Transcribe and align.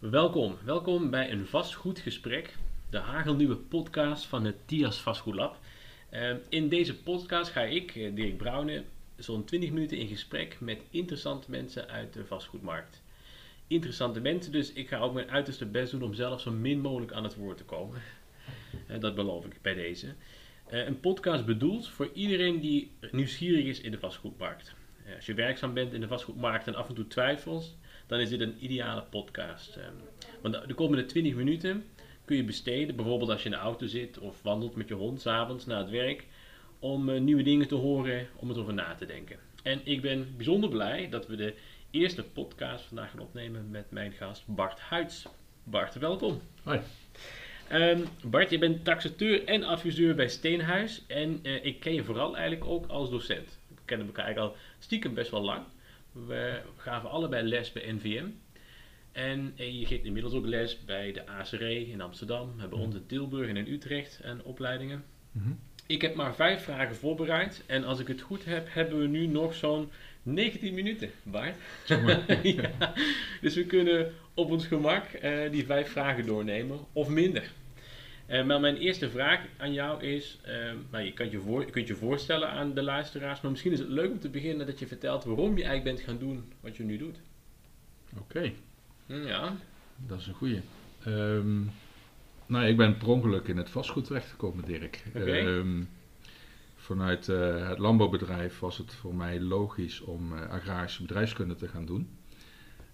Welkom, 0.00 0.56
welkom 0.64 1.10
bij 1.10 1.30
een 1.30 1.46
vastgoedgesprek, 1.46 2.56
de 2.90 2.98
hagelnieuwe 2.98 3.56
podcast 3.56 4.26
van 4.26 4.44
het 4.44 4.56
TIAS 4.68 5.00
Vastgoedlab. 5.00 5.58
Uh, 6.12 6.30
in 6.48 6.68
deze 6.68 7.02
podcast 7.02 7.50
ga 7.50 7.60
ik, 7.60 7.94
eh, 7.94 8.14
Dirk 8.14 8.36
Brouwen, 8.36 8.84
zo'n 9.16 9.44
20 9.44 9.70
minuten 9.70 9.98
in 9.98 10.08
gesprek 10.08 10.56
met 10.60 10.82
interessante 10.90 11.50
mensen 11.50 11.88
uit 11.88 12.12
de 12.12 12.26
vastgoedmarkt. 12.26 13.02
Interessante 13.66 14.20
mensen, 14.20 14.52
dus 14.52 14.72
ik 14.72 14.88
ga 14.88 14.98
ook 14.98 15.14
mijn 15.14 15.30
uiterste 15.30 15.66
best 15.66 15.90
doen 15.90 16.02
om 16.02 16.14
zelf 16.14 16.40
zo 16.40 16.50
min 16.50 16.80
mogelijk 16.80 17.12
aan 17.12 17.24
het 17.24 17.36
woord 17.36 17.56
te 17.56 17.64
komen. 17.64 18.02
Uh, 18.90 19.00
dat 19.00 19.14
beloof 19.14 19.44
ik 19.44 19.58
bij 19.62 19.74
deze. 19.74 20.06
Uh, 20.72 20.86
een 20.86 21.00
podcast 21.00 21.46
bedoeld 21.46 21.88
voor 21.88 22.10
iedereen 22.12 22.60
die 22.60 22.90
nieuwsgierig 23.10 23.64
is 23.64 23.80
in 23.80 23.90
de 23.90 23.98
vastgoedmarkt. 23.98 24.74
als 25.16 25.26
je 25.26 25.34
werkzaam 25.34 25.74
bent 25.74 25.92
in 25.92 26.00
de 26.00 26.08
vastgoedmarkt 26.08 26.66
en 26.66 26.74
af 26.74 26.88
en 26.88 26.94
toe 26.94 27.06
twijfelt, 27.06 27.76
dan 28.10 28.20
is 28.20 28.28
dit 28.28 28.40
een 28.40 28.56
ideale 28.58 29.02
podcast. 29.02 29.76
Ehm, 29.76 29.92
want 30.40 30.68
de 30.68 30.74
komende 30.74 31.06
20 31.06 31.34
minuten 31.34 31.84
kun 32.24 32.36
je 32.36 32.44
besteden, 32.44 32.96
bijvoorbeeld 32.96 33.30
als 33.30 33.42
je 33.42 33.48
in 33.48 33.54
de 33.54 33.60
auto 33.60 33.86
zit 33.86 34.18
of 34.18 34.42
wandelt 34.42 34.76
met 34.76 34.88
je 34.88 34.94
hond 34.94 35.20
s'avonds 35.20 35.66
na 35.66 35.78
het 35.78 35.90
werk, 35.90 36.26
om 36.78 37.08
uh, 37.08 37.20
nieuwe 37.20 37.42
dingen 37.42 37.68
te 37.68 37.74
horen, 37.74 38.28
om 38.36 38.48
het 38.48 38.58
over 38.58 38.74
na 38.74 38.94
te 38.94 39.06
denken. 39.06 39.36
En 39.62 39.80
ik 39.84 40.00
ben 40.00 40.34
bijzonder 40.36 40.70
blij 40.70 41.08
dat 41.08 41.26
we 41.26 41.36
de 41.36 41.54
eerste 41.90 42.22
podcast 42.22 42.84
vandaag 42.84 43.10
gaan 43.10 43.20
opnemen 43.20 43.70
met 43.70 43.90
mijn 43.90 44.12
gast 44.12 44.42
Bart 44.46 44.80
Huids. 44.80 45.26
Bart, 45.64 45.94
welkom. 45.94 46.40
Hoi. 46.62 46.80
Um, 47.72 48.04
Bart, 48.24 48.50
je 48.50 48.58
bent 48.58 48.84
taxateur 48.84 49.44
en 49.44 49.62
adviseur 49.62 50.14
bij 50.14 50.28
Steenhuis 50.28 51.04
en 51.06 51.40
uh, 51.42 51.64
ik 51.64 51.80
ken 51.80 51.94
je 51.94 52.04
vooral 52.04 52.36
eigenlijk 52.36 52.70
ook 52.70 52.86
als 52.86 53.10
docent. 53.10 53.58
We 53.68 53.80
kennen 53.84 54.06
elkaar 54.06 54.24
eigenlijk 54.24 54.54
al 54.54 54.60
stiekem 54.78 55.14
best 55.14 55.30
wel 55.30 55.42
lang. 55.42 55.62
We 56.12 56.60
gaven 56.76 57.10
allebei 57.10 57.48
les 57.48 57.72
bij 57.72 57.92
NVM. 57.92 58.26
En 59.12 59.52
je 59.56 59.86
geeft 59.86 60.04
inmiddels 60.04 60.34
ook 60.34 60.46
les 60.46 60.84
bij 60.84 61.12
de 61.12 61.26
ACR 61.26 61.62
in 61.62 62.00
Amsterdam. 62.00 62.54
We 62.54 62.60
hebben 62.60 62.78
ons 62.78 62.94
in 62.94 63.06
Tilburg 63.06 63.48
en 63.48 63.56
in 63.56 63.72
Utrecht 63.72 64.20
en 64.20 64.42
opleidingen. 64.42 65.04
Mm 65.32 65.42
-hmm. 65.42 65.58
Ik 65.86 66.02
heb 66.02 66.14
maar 66.14 66.34
vijf 66.34 66.62
vragen 66.62 66.96
voorbereid. 66.96 67.62
En 67.66 67.84
als 67.84 68.00
ik 68.00 68.08
het 68.08 68.20
goed 68.20 68.44
heb, 68.44 68.66
hebben 68.70 68.98
we 68.98 69.06
nu 69.06 69.26
nog 69.26 69.54
zo'n 69.54 69.90
19 70.22 70.74
minuten, 70.74 71.10
Bart. 71.22 71.54
ja, 72.42 72.94
dus 73.40 73.54
we 73.54 73.64
kunnen 73.66 74.12
op 74.34 74.50
ons 74.50 74.66
gemak 74.66 75.04
uh, 75.22 75.50
die 75.50 75.64
vijf 75.64 75.90
vragen 75.90 76.26
doornemen, 76.26 76.78
of 76.92 77.08
minder. 77.08 77.50
Uh, 78.30 78.44
maar 78.44 78.60
mijn 78.60 78.76
eerste 78.76 79.10
vraag 79.10 79.40
aan 79.56 79.72
jou 79.72 80.02
is, 80.02 80.40
uh, 80.46 80.72
nou, 80.90 81.04
je, 81.04 81.12
kunt 81.12 81.30
je, 81.30 81.40
voor, 81.40 81.64
je 81.64 81.70
kunt 81.70 81.88
je 81.88 81.94
voorstellen 81.94 82.50
aan 82.50 82.74
de 82.74 82.82
luisteraars, 82.82 83.40
maar 83.40 83.50
misschien 83.50 83.72
is 83.72 83.78
het 83.78 83.88
leuk 83.88 84.10
om 84.10 84.18
te 84.20 84.28
beginnen 84.28 84.66
dat 84.66 84.78
je 84.78 84.86
vertelt 84.86 85.24
waarom 85.24 85.56
je 85.56 85.64
eigenlijk 85.64 85.96
bent 85.96 86.08
gaan 86.08 86.28
doen 86.28 86.52
wat 86.60 86.76
je 86.76 86.82
nu 86.82 86.96
doet. 86.96 87.20
Oké. 88.18 88.22
Okay. 88.22 88.54
Ja. 89.26 89.56
Dat 89.96 90.20
is 90.20 90.26
een 90.26 90.34
goeie. 90.34 90.60
Um, 91.06 91.70
nou, 92.46 92.66
ik 92.66 92.76
ben 92.76 92.96
per 92.96 93.08
ongeluk 93.08 93.48
in 93.48 93.56
het 93.56 93.70
vastgoed 93.70 94.04
terechtgekomen, 94.04 94.64
Dirk. 94.64 95.02
Okay. 95.16 95.44
Um, 95.44 95.88
vanuit 96.76 97.28
uh, 97.28 97.68
het 97.68 97.78
landbouwbedrijf 97.78 98.58
was 98.58 98.78
het 98.78 98.94
voor 98.94 99.14
mij 99.14 99.40
logisch 99.40 100.00
om 100.00 100.32
agrarische 100.32 101.02
bedrijfskunde 101.02 101.54
te 101.54 101.68
gaan 101.68 101.86
doen. 101.86 102.08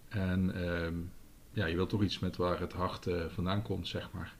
En 0.08 0.68
um, 0.68 1.10
ja, 1.52 1.66
je 1.66 1.76
wilt 1.76 1.88
toch 1.88 2.02
iets 2.02 2.18
met 2.18 2.36
waar 2.36 2.60
het 2.60 2.72
hart 2.72 3.06
vandaan 3.28 3.62
komt, 3.62 3.88
zeg 3.88 4.10
maar. 4.12 4.34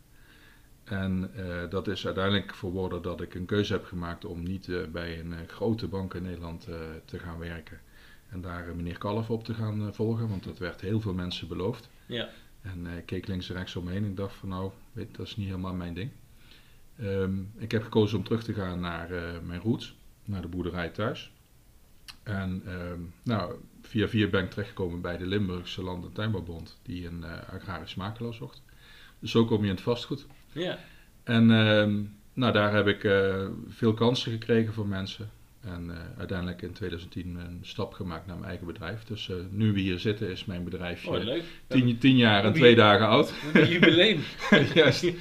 En 0.86 1.30
uh, 1.36 1.70
dat 1.70 1.88
is 1.88 2.06
uiteindelijk 2.06 2.54
verworden 2.54 3.02
dat 3.02 3.20
ik 3.20 3.34
een 3.34 3.46
keuze 3.46 3.72
heb 3.72 3.84
gemaakt 3.84 4.24
om 4.24 4.42
niet 4.42 4.66
uh, 4.66 4.86
bij 4.86 5.20
een 5.20 5.30
uh, 5.30 5.38
grote 5.46 5.88
bank 5.88 6.14
in 6.14 6.22
Nederland 6.22 6.68
te 7.04 7.18
gaan 7.18 7.38
werken. 7.38 7.80
En 8.28 8.40
daar 8.40 8.76
meneer 8.76 8.98
Kalf 8.98 9.30
op 9.30 9.44
te 9.44 9.54
gaan 9.54 9.94
volgen, 9.94 10.28
want 10.28 10.44
dat 10.44 10.58
werd 10.58 10.80
heel 10.80 11.00
veel 11.00 11.14
mensen 11.14 11.48
beloofd. 11.48 11.88
Ja. 12.06 12.28
En 12.62 12.86
ik 12.86 13.06
keek 13.06 13.26
links 13.26 13.48
en 13.48 13.54
rechts 13.54 13.76
omheen 13.76 14.04
en 14.04 14.10
ik 14.10 14.16
dacht 14.16 14.34
van 14.34 14.48
nou, 14.48 14.70
weet, 14.92 15.16
dat 15.16 15.26
is 15.26 15.36
niet 15.36 15.46
helemaal 15.46 15.75
mijn 15.75 15.94
ding. 15.94 16.10
Um, 17.00 17.52
ik 17.56 17.70
heb 17.70 17.82
gekozen 17.82 18.19
om 18.19 18.25
terug 18.25 18.42
te 18.44 18.54
gaan 18.54 18.80
naar 18.80 19.08
mijn 19.42 19.60
roots, 19.60 19.96
naar 20.25 20.42
de 20.42 20.48
boerderij 20.48 20.88
thuis. 20.88 21.32
En 22.22 22.62
um, 22.69 23.12
nou, 23.22 23.54
via 23.82 24.08
via 24.08 24.28
ben 24.28 24.44
ik 24.44 24.50
terechtgekomen 24.50 25.00
bij 25.00 25.16
de 25.16 25.26
Limburgse 25.26 25.82
Land- 25.82 26.04
en 26.04 26.12
Tuinbouwbond, 26.12 26.78
die 26.82 27.06
een 27.06 27.25
agrarisch 27.25 27.94
makelaar 27.94 28.34
zocht. 28.34 28.62
Dus 29.19 29.30
zo 29.30 29.44
kom 29.44 29.58
je 29.58 29.69
in 29.69 29.75
het 29.75 29.82
vastgoed. 29.82 30.26
Ja. 30.56 30.78
En 31.25 31.50
uh, 31.50 32.05
nou, 32.33 32.53
daar 32.53 32.75
heb 32.75 32.87
ik 32.87 33.05
uh, 33.05 33.47
veel 33.69 33.94
kansen 33.94 34.33
gekregen 34.33 34.72
voor 34.72 34.87
mensen. 34.87 35.31
En 35.67 35.84
uh, 35.89 35.97
uiteindelijk 36.19 36.62
in 36.62 36.72
2010 36.72 37.37
een 37.37 37.59
stap 37.62 37.93
gemaakt 37.93 38.27
naar 38.27 38.37
mijn 38.37 38.49
eigen 38.49 38.67
bedrijf. 38.67 39.05
Dus 39.05 39.28
uh, 39.28 39.37
nu 39.50 39.72
we 39.72 39.81
hier 39.81 39.99
zitten 39.99 40.31
is 40.31 40.44
mijn 40.44 40.65
bedrijfje 40.65 41.11
oh, 41.11 41.25
leuk. 41.25 41.43
Tien, 41.67 41.99
tien, 41.99 42.17
jaar 42.17 42.44
en 42.44 42.53
twee 42.53 42.75
dagen 42.75 43.06
oud. 43.06 43.33
Een 43.53 43.69
jubileum. 43.69 44.21
Juist. 44.75 45.03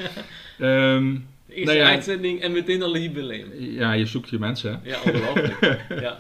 ja. 0.58 0.96
um, 0.96 1.28
De 1.46 1.54
eerste 1.54 1.74
nou 1.74 1.86
ja, 1.86 1.94
uitzending 1.94 2.42
en 2.42 2.52
meteen 2.52 2.82
al 2.84 2.96
een 2.96 3.02
jubileum. 3.02 3.54
Ja, 3.60 3.92
je 3.92 4.06
zoekt 4.06 4.30
je 4.30 4.40
mensen. 4.40 4.72
Hè? 4.72 4.90
Ja, 4.90 4.98
ongelooflijk. 5.06 5.86
ja. 6.06 6.18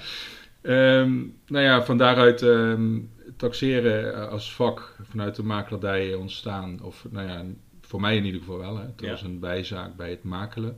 Um, 1.01 1.37
nou 1.47 1.63
ja, 1.63 1.83
van 1.83 1.97
daaruit 1.97 2.41
um, 2.41 3.09
taxeren 3.37 4.29
als 4.29 4.53
vak 4.53 4.95
vanuit 5.09 5.35
de 5.35 5.43
makelaardij 5.43 6.13
ontstaan. 6.13 6.79
Of 6.81 7.05
nou 7.09 7.27
ja, 7.27 7.43
voor 7.85 7.99
mij 8.01 8.15
in 8.17 8.25
ieder 8.25 8.39
geval 8.39 8.57
wel. 8.57 8.77
Hè. 8.77 8.85
Het 8.85 9.01
Ja. 9.01 9.09
was 9.09 9.21
een 9.21 9.39
bijzaak 9.39 9.95
bij 9.95 10.09
het 10.09 10.23
makelen. 10.23 10.77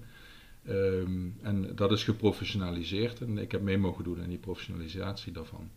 Ehm, 0.65 1.27
en 1.41 1.75
dat 1.75 1.91
is 1.91 2.03
geprofessionaliseerd 2.03 3.21
en 3.21 3.37
ik 3.37 3.51
heb 3.51 3.61
mee 3.61 3.77
mogen 3.77 4.03
doen 4.03 4.21
aan 4.21 4.29
die 4.29 4.37
professionalisatie 4.37 5.31
daarvan. 5.31 5.69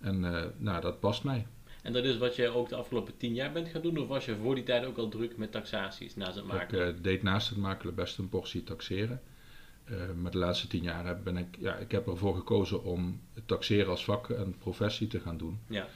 En 0.00 0.24
eh, 0.34 0.44
nou, 0.56 0.80
dat 0.80 1.00
past 1.00 1.24
mij. 1.24 1.46
En 1.82 1.92
dat 1.92 2.04
is 2.04 2.18
wat 2.18 2.36
je 2.36 2.48
ook 2.48 2.68
de 2.68 2.76
afgelopen 2.76 3.16
tien 3.16 3.34
jaar 3.34 3.52
bent 3.52 3.68
gaan 3.68 3.82
doen? 3.82 3.98
Of 3.98 4.06
was 4.08 4.24
je 4.24 4.36
voor 4.36 4.54
die 4.54 4.64
tijd 4.64 4.84
ook 4.84 4.96
al 4.96 5.08
druk 5.08 5.36
met 5.36 5.52
taxaties 5.52 6.16
naast 6.16 6.34
het 6.34 6.44
Ik 6.44 6.52
maken? 6.52 6.86
eh, 6.86 6.92
deed 7.02 7.22
naast 7.22 7.48
het 7.48 7.58
makelen 7.58 7.94
best 7.94 8.18
een 8.18 8.28
portie 8.28 8.64
taxeren. 8.64 9.20
Eh, 9.84 9.96
maar 10.20 10.30
de 10.30 10.38
laatste 10.38 10.66
tien 10.66 10.82
jaar 10.82 11.22
ben 11.22 11.36
ik, 11.36 11.46
ja, 11.58 11.74
ik 11.76 11.90
heb 11.90 12.06
ervoor 12.08 12.34
gekozen 12.34 12.84
om 12.84 13.20
het 13.34 13.46
taxeren 13.48 13.88
als 13.90 14.04
vak 14.04 14.30
en 14.30 14.54
professie 14.58 15.06
te 15.06 15.20
gaan 15.20 15.36
doen. 15.38 15.58
Ja. 15.68 15.86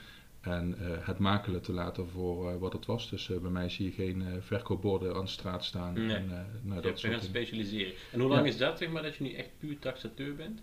En 0.43 0.77
eh, 0.79 1.07
het 1.07 1.17
makelen 1.19 1.61
te 1.61 1.71
laten 1.73 2.07
voor 2.09 2.49
eh, 2.51 2.57
wat 2.57 2.73
het 2.73 2.85
was. 2.85 3.09
Dus 3.09 3.29
eh, 3.29 3.37
bij 3.37 3.51
mij 3.51 3.69
zie 3.69 3.85
je 3.85 3.91
geen 3.91 4.23
verkoopborden 4.41 5.15
aan 5.15 5.23
de 5.25 5.29
straat 5.31 5.65
staan. 5.65 5.93
Nee. 5.93 6.15
En, 6.15 6.27
nou, 6.63 6.81
Je 6.81 6.87
dat 6.89 7.01
je 7.01 7.07
gaan 7.09 7.21
specialiseren. 7.21 7.93
En 8.11 8.19
hoe 8.19 8.29
lang 8.29 8.41
Ja. 8.41 8.47
is 8.47 8.57
dat, 8.57 8.77
zeg 8.77 8.89
maar, 8.89 9.03
dat 9.03 9.15
je 9.15 9.23
nu 9.23 9.33
echt 9.33 9.49
puur 9.59 9.79
taxateur 9.79 10.35
bent? 10.35 10.61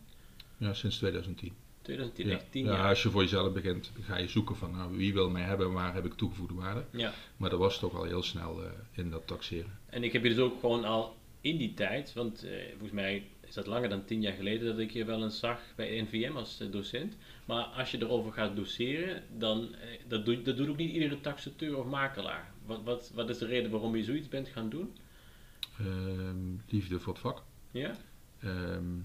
Ja, 0.57 0.75
sinds 0.75 0.97
2010. 0.99 1.53
2010, 1.83 2.27
Ja. 2.27 2.33
echt 2.35 2.47
tien 2.53 2.65
ja, 2.65 2.71
jaar. 2.73 2.89
als 2.89 3.03
je 3.03 3.11
voor 3.11 3.23
jezelf 3.23 3.53
begint, 3.53 3.93
ga 4.01 4.17
je 4.17 4.29
zoeken 4.29 4.57
van 4.57 4.71
nou, 4.71 4.97
wie 4.97 5.13
wil 5.13 5.31
mij 5.31 5.43
hebben 5.43 5.67
en 5.67 5.73
waar 5.73 5.95
heb 5.95 6.05
ik 6.05 6.15
toegevoegde 6.15 6.55
waarde. 6.55 6.85
Ja. 6.91 7.13
Maar 7.37 7.51
dat 7.51 7.59
was 7.59 7.79
toch 7.79 7.95
al 7.95 8.05
heel 8.05 8.23
snel 8.23 8.61
in 8.93 9.11
dat 9.11 9.27
taxeren. 9.27 9.79
En 9.87 10.05
ik 10.05 10.13
heb 10.13 10.23
je 10.23 10.29
dus 10.29 10.39
ook 10.39 10.61
gewoon 10.61 10.85
al 10.85 11.17
in 11.41 11.57
die 11.57 11.75
tijd, 11.75 12.13
want 12.13 12.47
volgens 12.71 12.93
mij 12.93 13.25
is 13.51 13.57
dat 13.57 13.67
langer 13.67 13.89
dan 13.89 14.05
tien 14.05 14.21
jaar 14.21 14.33
geleden 14.33 14.67
dat 14.67 14.79
ik 14.79 14.91
je 14.91 15.05
wel 15.05 15.23
eens 15.23 15.39
zag 15.39 15.61
bij 15.77 16.01
NVM 16.01 16.37
als 16.37 16.61
eh, 16.61 16.71
docent. 16.71 17.17
Maar 17.45 17.65
als 17.65 17.91
je 17.91 17.99
erover 17.99 18.33
gaat 18.33 18.57
doseren, 18.57 19.23
dan 19.39 19.75
eh, 19.75 20.01
dat, 20.09 20.25
doet, 20.25 20.45
dat 20.45 20.57
doet 20.57 20.69
ook 20.69 20.77
niet 20.77 20.93
iedere 20.93 21.21
taxateur 21.21 21.77
of 21.77 21.87
makelaar. 21.87 22.53
Wat, 22.67 22.83
wat, 22.83 23.11
wat 23.15 23.29
is 23.29 23.39
de 23.39 23.47
reden 23.47 23.71
waarom 23.71 23.97
je 23.97 24.05
zoiets 24.05 24.29
bent 24.29 24.49
gaan 24.49 24.69
doen? 24.69 24.97
Ehm, 25.79 26.55
liefde 26.69 27.01
voor 27.01 27.13
het 27.13 27.23
vak. 27.23 27.43
Ja? 27.71 27.97
Ehm, 28.41 28.99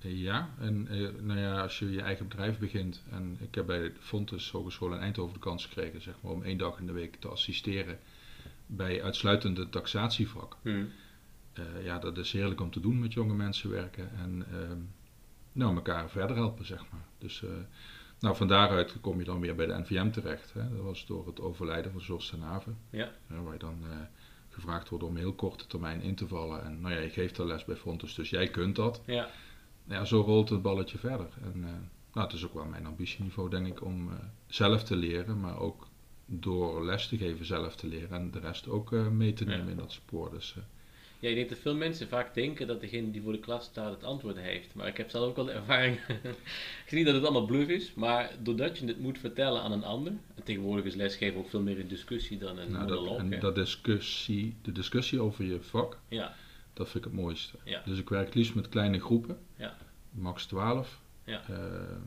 eh, 0.00 0.22
ja, 0.22 0.50
en 0.58 0.88
eh, 0.88 1.08
nou 1.22 1.40
ja, 1.40 1.60
als 1.60 1.78
je 1.78 1.90
je 1.90 2.02
eigen 2.02 2.28
bedrijf 2.28 2.58
begint. 2.58 3.02
En 3.10 3.36
ik 3.40 3.54
heb 3.54 3.66
bij 3.66 3.78
de 3.78 3.92
Fontes 3.98 4.50
Hogeschool 4.50 4.92
in 4.92 5.00
Eindhoven 5.00 5.34
de 5.34 5.40
kans 5.40 5.64
gekregen 5.64 6.02
zeg 6.02 6.14
maar, 6.20 6.32
om 6.32 6.42
één 6.42 6.58
dag 6.58 6.78
in 6.78 6.86
de 6.86 6.92
week 6.92 7.16
te 7.16 7.28
assisteren 7.28 7.98
bij 8.66 9.02
uitsluitend 9.02 9.56
het 9.56 9.72
taxatievak. 9.72 10.56
Hm. 10.62 10.84
Eh, 11.58 11.84
ja, 11.84 11.98
dat 11.98 12.18
is 12.18 12.32
heerlijk 12.32 12.60
om 12.60 12.70
te 12.70 12.80
doen 12.80 12.98
met 12.98 13.12
jonge 13.12 13.34
mensen 13.34 13.70
werken 13.70 14.10
en 14.16 14.46
ehm, 14.52 14.78
nou, 15.52 15.74
elkaar 15.74 16.10
verder 16.10 16.36
helpen, 16.36 16.66
zeg 16.66 16.84
maar. 16.92 17.04
Dus 17.18 17.42
eh, 17.42 17.50
nou, 18.20 18.36
van 18.36 18.48
daaruit 18.48 19.00
kom 19.00 19.18
je 19.18 19.24
dan 19.24 19.40
weer 19.40 19.54
bij 19.54 19.66
de 19.66 19.78
NVM 19.78 20.10
terecht. 20.10 20.52
Hè. 20.52 20.68
Dat 20.74 20.82
was 20.84 21.06
door 21.06 21.26
het 21.26 21.40
overlijden 21.40 21.92
van 21.92 22.00
George 22.00 22.30
ten 22.30 22.40
Haven, 22.40 22.78
Ja. 22.90 23.10
waar 23.26 23.52
je 23.52 23.58
dan 23.58 23.78
eh, 23.90 23.96
gevraagd 24.48 24.88
wordt 24.88 25.04
om 25.04 25.16
heel 25.16 25.32
korte 25.34 25.66
termijn 25.66 26.00
in 26.02 26.14
te 26.14 26.28
vallen. 26.28 26.64
En 26.64 26.80
nou 26.80 26.94
ja, 26.94 27.00
je 27.00 27.10
geeft 27.10 27.38
er 27.38 27.46
les 27.46 27.64
bij 27.64 27.76
Fontes, 27.76 28.14
dus 28.14 28.30
jij 28.30 28.48
kunt 28.48 28.76
dat. 28.76 29.02
Ja. 29.06 29.28
Ja, 29.84 30.04
zo 30.04 30.20
rolt 30.20 30.48
het 30.48 30.62
balletje 30.62 30.98
verder. 30.98 31.28
En 31.42 31.60
nou, 32.12 32.26
het 32.26 32.32
is 32.32 32.44
ook 32.44 32.54
wel 32.54 32.64
mijn 32.64 32.86
ambitieniveau, 32.86 33.50
denk 33.50 33.66
ik, 33.66 33.84
om 33.84 34.10
zelf 34.46 34.82
te 34.84 34.96
leren, 34.96 35.40
maar 35.40 35.58
ook 35.58 35.86
door 36.26 36.84
les 36.84 37.08
te 37.08 37.16
geven 37.16 37.46
zelf 37.46 37.76
te 37.76 37.86
leren 37.86 38.10
en 38.18 38.30
de 38.30 38.38
rest 38.38 38.68
ook 38.68 38.90
mee 38.90 39.32
te 39.32 39.44
nemen 39.44 39.64
Ja. 39.64 39.70
in 39.70 39.76
dat 39.76 39.92
spoor. 39.92 40.30
Dus, 40.30 40.56
Ja, 41.26 41.32
ik 41.32 41.38
denk 41.38 41.48
dat 41.48 41.58
veel 41.58 41.74
mensen 41.74 42.08
vaak 42.08 42.34
denken 42.34 42.66
dat 42.66 42.80
degene 42.80 43.10
die 43.10 43.22
voor 43.22 43.32
de 43.32 43.38
klas 43.38 43.64
staat 43.64 43.90
het 43.90 44.04
antwoord 44.04 44.36
heeft. 44.36 44.74
Maar 44.74 44.86
ik 44.86 44.96
heb 44.96 45.10
zelf 45.10 45.28
ook 45.28 45.36
wel 45.36 45.44
de 45.44 45.52
ervaring. 45.52 45.96
ik 46.84 46.86
zie 46.86 46.96
niet 46.96 47.06
dat 47.06 47.14
het 47.14 47.24
allemaal 47.24 47.46
bluff 47.46 47.68
is, 47.68 47.94
maar 47.94 48.30
doordat 48.42 48.78
je 48.78 48.86
het 48.86 48.98
moet 48.98 49.18
vertellen 49.18 49.62
aan 49.62 49.72
een 49.72 49.84
ander. 49.84 50.12
En 50.34 50.42
tegenwoordig 50.42 50.84
is 50.84 50.94
lesgeven 50.94 51.38
ook 51.38 51.48
veel 51.48 51.62
meer 51.62 51.80
een 51.80 51.88
discussie 51.88 52.38
dan 52.38 52.58
een 52.58 52.72
nou, 52.72 52.84
monoloog. 52.84 53.18
en 53.18 53.40
dat 53.40 53.54
discussie, 53.54 54.54
de 54.62 54.72
discussie 54.72 55.20
over 55.20 55.44
je 55.44 55.60
vak, 55.60 55.98
Ja, 56.08 56.34
dat 56.72 56.90
vind 56.90 57.04
ik 57.04 57.10
het 57.10 57.20
mooiste. 57.20 57.56
Ja. 57.64 57.82
Dus 57.84 57.98
ik 57.98 58.08
werk 58.08 58.34
liefst 58.34 58.54
met 58.54 58.68
kleine 58.68 59.00
groepen, 59.00 59.38
Ja. 59.56 59.76
max 60.10 60.46
12. 60.46 61.00
Ja. 61.24 61.42
Eh, 61.48 61.56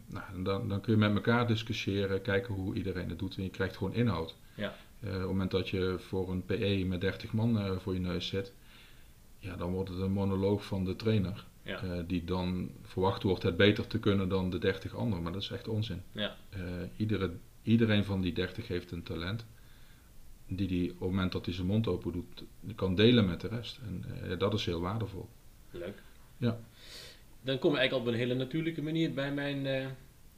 nou, 0.06 0.44
dan, 0.44 0.70
dan 0.70 0.82
kun 0.82 0.94
je 0.94 1.00
met 1.00 1.16
elkaar 1.16 1.48
discussiëren, 1.48 2.22
kijken 2.22 2.54
hoe 2.54 2.76
iedereen 2.76 3.10
het 3.10 3.20
doet 3.20 3.38
en 3.38 3.44
je 3.44 3.50
krijgt 3.50 3.78
gewoon 3.78 3.94
inhoud. 3.94 4.36
Ja. 4.56 4.74
op 5.04 5.10
het 5.12 5.22
moment 5.22 5.52
dat 5.52 5.70
je 5.70 5.96
voor 6.00 6.32
een 6.32 6.46
PE 6.46 6.84
met 6.88 7.02
30 7.02 7.34
man 7.34 7.80
voor 7.82 7.94
je 7.94 8.00
neus 8.00 8.28
zit, 8.28 8.54
ja, 9.40 9.56
dan 9.56 9.72
wordt 9.72 9.90
het 9.90 10.00
een 10.00 10.12
monoloog 10.12 10.66
van 10.66 10.86
de 10.86 10.96
trainer. 10.96 11.48
Ja. 11.64 12.04
die 12.08 12.24
dan 12.24 12.72
verwacht 12.82 13.24
wordt 13.24 13.44
het 13.44 13.58
beter 13.58 13.88
te 13.88 14.00
kunnen 14.00 14.30
dan 14.30 14.50
de 14.50 14.58
30 14.58 14.96
anderen. 14.96 15.24
Maar 15.24 15.32
dat 15.34 15.42
is 15.42 15.50
echt 15.50 15.68
onzin. 15.68 16.02
Ja. 16.12 16.36
iedere, 16.96 17.32
iedereen 17.62 18.04
van 18.04 18.22
die 18.22 18.34
30 18.34 18.68
heeft 18.68 18.92
een 18.92 19.04
talent 19.04 19.46
die 20.48 20.68
hij 20.68 20.90
op 20.90 21.00
het 21.00 21.10
moment 21.10 21.32
dat 21.32 21.46
hij 21.46 21.54
zijn 21.54 21.68
mond 21.68 21.88
open 21.88 22.12
doet, 22.12 22.44
kan 22.76 22.96
delen 22.96 23.26
met 23.26 23.42
de 23.42 23.48
rest. 23.48 23.80
En 23.88 24.06
uh, 24.24 24.38
dat 24.38 24.54
is 24.54 24.66
heel 24.66 24.80
waardevol. 24.80 25.30
Leuk. 25.72 26.02
Ja. 26.38 26.60
Dan 27.42 27.60
kom 27.60 27.72
we 27.72 27.78
eigenlijk 27.78 28.08
op 28.08 28.14
een 28.14 28.20
hele 28.20 28.36
natuurlijke 28.36 28.82
manier 28.82 29.14
bij 29.14 29.34
mijn 29.34 29.90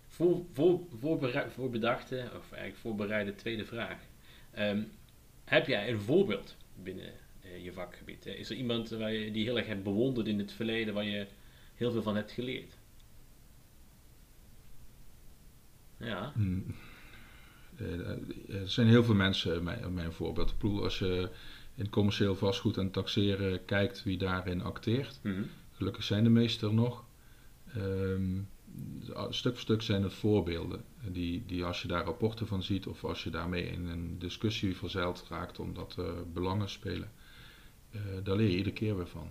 voor, 0.08 0.42
voor, 0.54 0.80
voorbedachte, 1.56 2.30
of 2.38 2.52
eigenlijk 2.52 2.76
voorbereide 2.76 3.36
tweede 3.36 3.66
vraag. 3.66 3.98
Um, 4.60 4.92
heb 5.46 5.68
jij 5.68 5.90
een 5.90 6.00
voorbeeld 6.00 6.56
binnen 6.84 7.14
je 7.64 7.74
vakgebied? 7.74 8.26
Is 8.26 8.50
er 8.50 8.56
iemand 8.56 8.90
waar 8.90 9.14
je, 9.14 9.32
die 9.32 9.44
heel 9.44 9.58
erg 9.58 9.68
hebt 9.68 9.84
bewonderd 9.84 10.28
in 10.28 10.40
het 10.40 10.52
verleden, 10.52 10.94
waar 10.94 11.04
je 11.04 11.28
heel 11.76 11.92
veel 11.92 12.02
van 12.02 12.16
hebt 12.16 12.32
geleerd? 12.32 12.78
Ja. 15.98 16.32
Hmm. 16.36 16.66
Eh, 17.78 18.62
er 18.62 18.70
zijn 18.70 18.88
heel 18.88 19.04
veel 19.04 19.16
mensen 19.16 19.64
mijn, 19.64 19.94
mijn 19.94 20.12
voorbeeld. 20.12 20.56
Ik 20.62 20.82
als 20.82 21.00
je 21.00 21.30
in 21.76 21.90
commercieel 21.90 22.36
vastgoed 22.36 22.78
en 22.78 22.92
taxeren 22.92 23.66
kijkt 23.66 24.04
wie 24.04 24.18
daarin 24.18 24.62
acteert. 24.62 25.20
Mhm. 25.24 25.44
Gelukkig 25.72 26.04
zijn 26.04 26.24
de 26.24 26.30
meesten 26.30 26.68
er 26.68 26.74
nog. 26.74 27.06
Um, 27.78 28.48
stuk 29.30 29.52
voor 29.52 29.62
stuk 29.62 29.82
zijn 29.82 30.04
het 30.04 30.14
voorbeelden. 30.14 30.84
Die, 31.08 31.44
die 31.46 31.64
als 31.64 31.82
je 31.82 31.88
daar 31.88 32.04
rapporten 32.04 32.48
van 32.48 32.64
ziet 32.64 32.88
of 32.88 33.04
als 33.04 33.24
je 33.24 33.30
daarmee 33.30 33.66
in 33.66 33.88
een 33.88 34.20
discussie 34.20 34.76
verzeild 34.76 35.26
raakt 35.30 35.60
omdat 35.60 35.96
uh, 36.00 36.06
belangen 36.34 36.70
spelen, 36.70 37.12
daar 38.24 38.36
leer 38.36 38.50
je 38.50 38.58
iedere 38.58 38.76
keer 38.76 38.98
weer 38.98 39.08
van. 39.08 39.28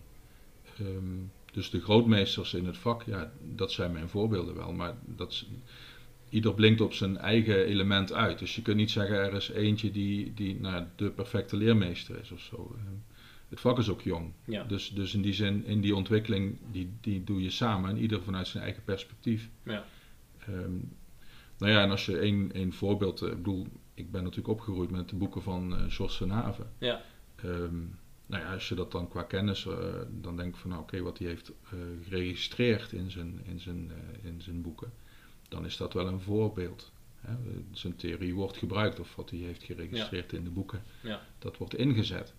Um, 0.80 1.30
dus 1.52 1.70
de 1.70 1.80
grootmeesters 1.80 2.54
in 2.54 2.66
het 2.66 2.78
vak, 2.78 3.02
ja, 3.02 3.32
dat 3.54 3.72
zijn 3.72 3.92
mijn 3.92 4.08
voorbeelden 4.08 4.54
wel. 4.54 4.72
Maar 4.72 4.94
dat, 5.06 5.44
ieder 6.28 6.54
blinkt 6.54 6.80
op 6.80 6.92
zijn 6.92 7.18
eigen 7.18 7.64
element 7.64 8.12
uit. 8.12 8.38
Dus 8.38 8.54
je 8.54 8.62
kunt 8.62 8.76
niet 8.76 8.90
zeggen 8.90 9.16
er 9.16 9.34
is 9.34 9.48
eentje 9.48 9.90
die, 9.90 10.34
die 10.34 10.60
nou, 10.60 10.84
de 10.96 11.10
perfecte 11.10 11.56
leermeester 11.56 12.20
is 12.20 12.30
of 12.30 12.40
zo. 12.40 12.74
Ehm, 12.76 12.94
het 13.48 13.60
vak 13.60 13.78
is 13.78 13.88
ook 13.88 14.00
jong. 14.00 14.32
Ja. 14.44 14.64
Dus, 14.64 14.90
dus 14.90 15.14
in 15.14 15.22
die 15.22 15.32
zin, 15.32 15.64
in 15.64 15.80
die 15.80 15.94
ontwikkeling, 15.94 16.58
die, 16.70 16.92
die 17.00 17.24
doe 17.24 17.42
je 17.42 17.50
samen 17.50 17.90
en 17.90 17.96
ieder 17.96 18.22
vanuit 18.22 18.48
zijn 18.48 18.64
eigen 18.64 18.84
perspectief. 18.84 19.50
Ja. 19.62 19.84
Um, 20.48 20.92
nou 21.58 21.72
ja, 21.72 21.82
en 21.82 21.90
als 21.90 22.06
je 22.06 22.18
één, 22.18 22.52
één 22.52 22.72
voorbeeld, 22.72 23.22
uh, 23.22 23.28
ik 23.30 23.36
bedoel, 23.36 23.66
ik 23.94 24.10
ben 24.10 24.22
natuurlijk 24.22 24.48
opgegroeid 24.48 24.90
met 24.90 25.08
de 25.08 25.16
boeken 25.16 25.42
van 25.42 25.72
uh, 25.72 26.08
van 26.08 26.30
Haven. 26.30 26.70
Ja. 26.78 27.02
Um, 27.44 27.98
nou 28.30 28.42
ja, 28.42 28.52
als 28.52 28.68
je 28.68 28.74
dat 28.74 28.92
dan 28.92 29.08
qua 29.08 29.22
kennis, 29.22 29.64
uh, 29.64 29.74
dan 30.10 30.36
denk 30.36 30.54
ik 30.54 30.60
van 30.60 30.70
nou 30.70 30.82
oké, 30.82 30.92
okay, 30.92 31.04
wat 31.04 31.18
hij 31.18 31.28
heeft 31.28 31.52
geregistreerd 32.02 32.92
in 32.92 33.10
zijn, 33.10 33.40
in 33.44 33.60
zijn, 33.60 33.90
in 34.22 34.42
zijn 34.42 34.62
boeken 34.62 34.92
dan 35.50 35.64
is 35.64 35.76
dat 35.76 35.92
wel 35.92 36.06
een 36.06 36.20
voorbeeld. 36.20 36.92
Hè. 37.20 37.34
Zijn 37.72 37.96
theorie 37.96 38.34
wordt 38.34 38.56
gebruikt 38.56 39.00
of 39.00 39.16
wat 39.16 39.30
hij 39.30 39.38
heeft 39.38 39.62
geregistreerd 39.62 40.32
in 40.32 40.44
de 40.44 40.50
boeken, 40.50 40.82
ja. 41.02 41.20
dat 41.38 41.56
wordt 41.56 41.76
ingezet. 41.76 42.34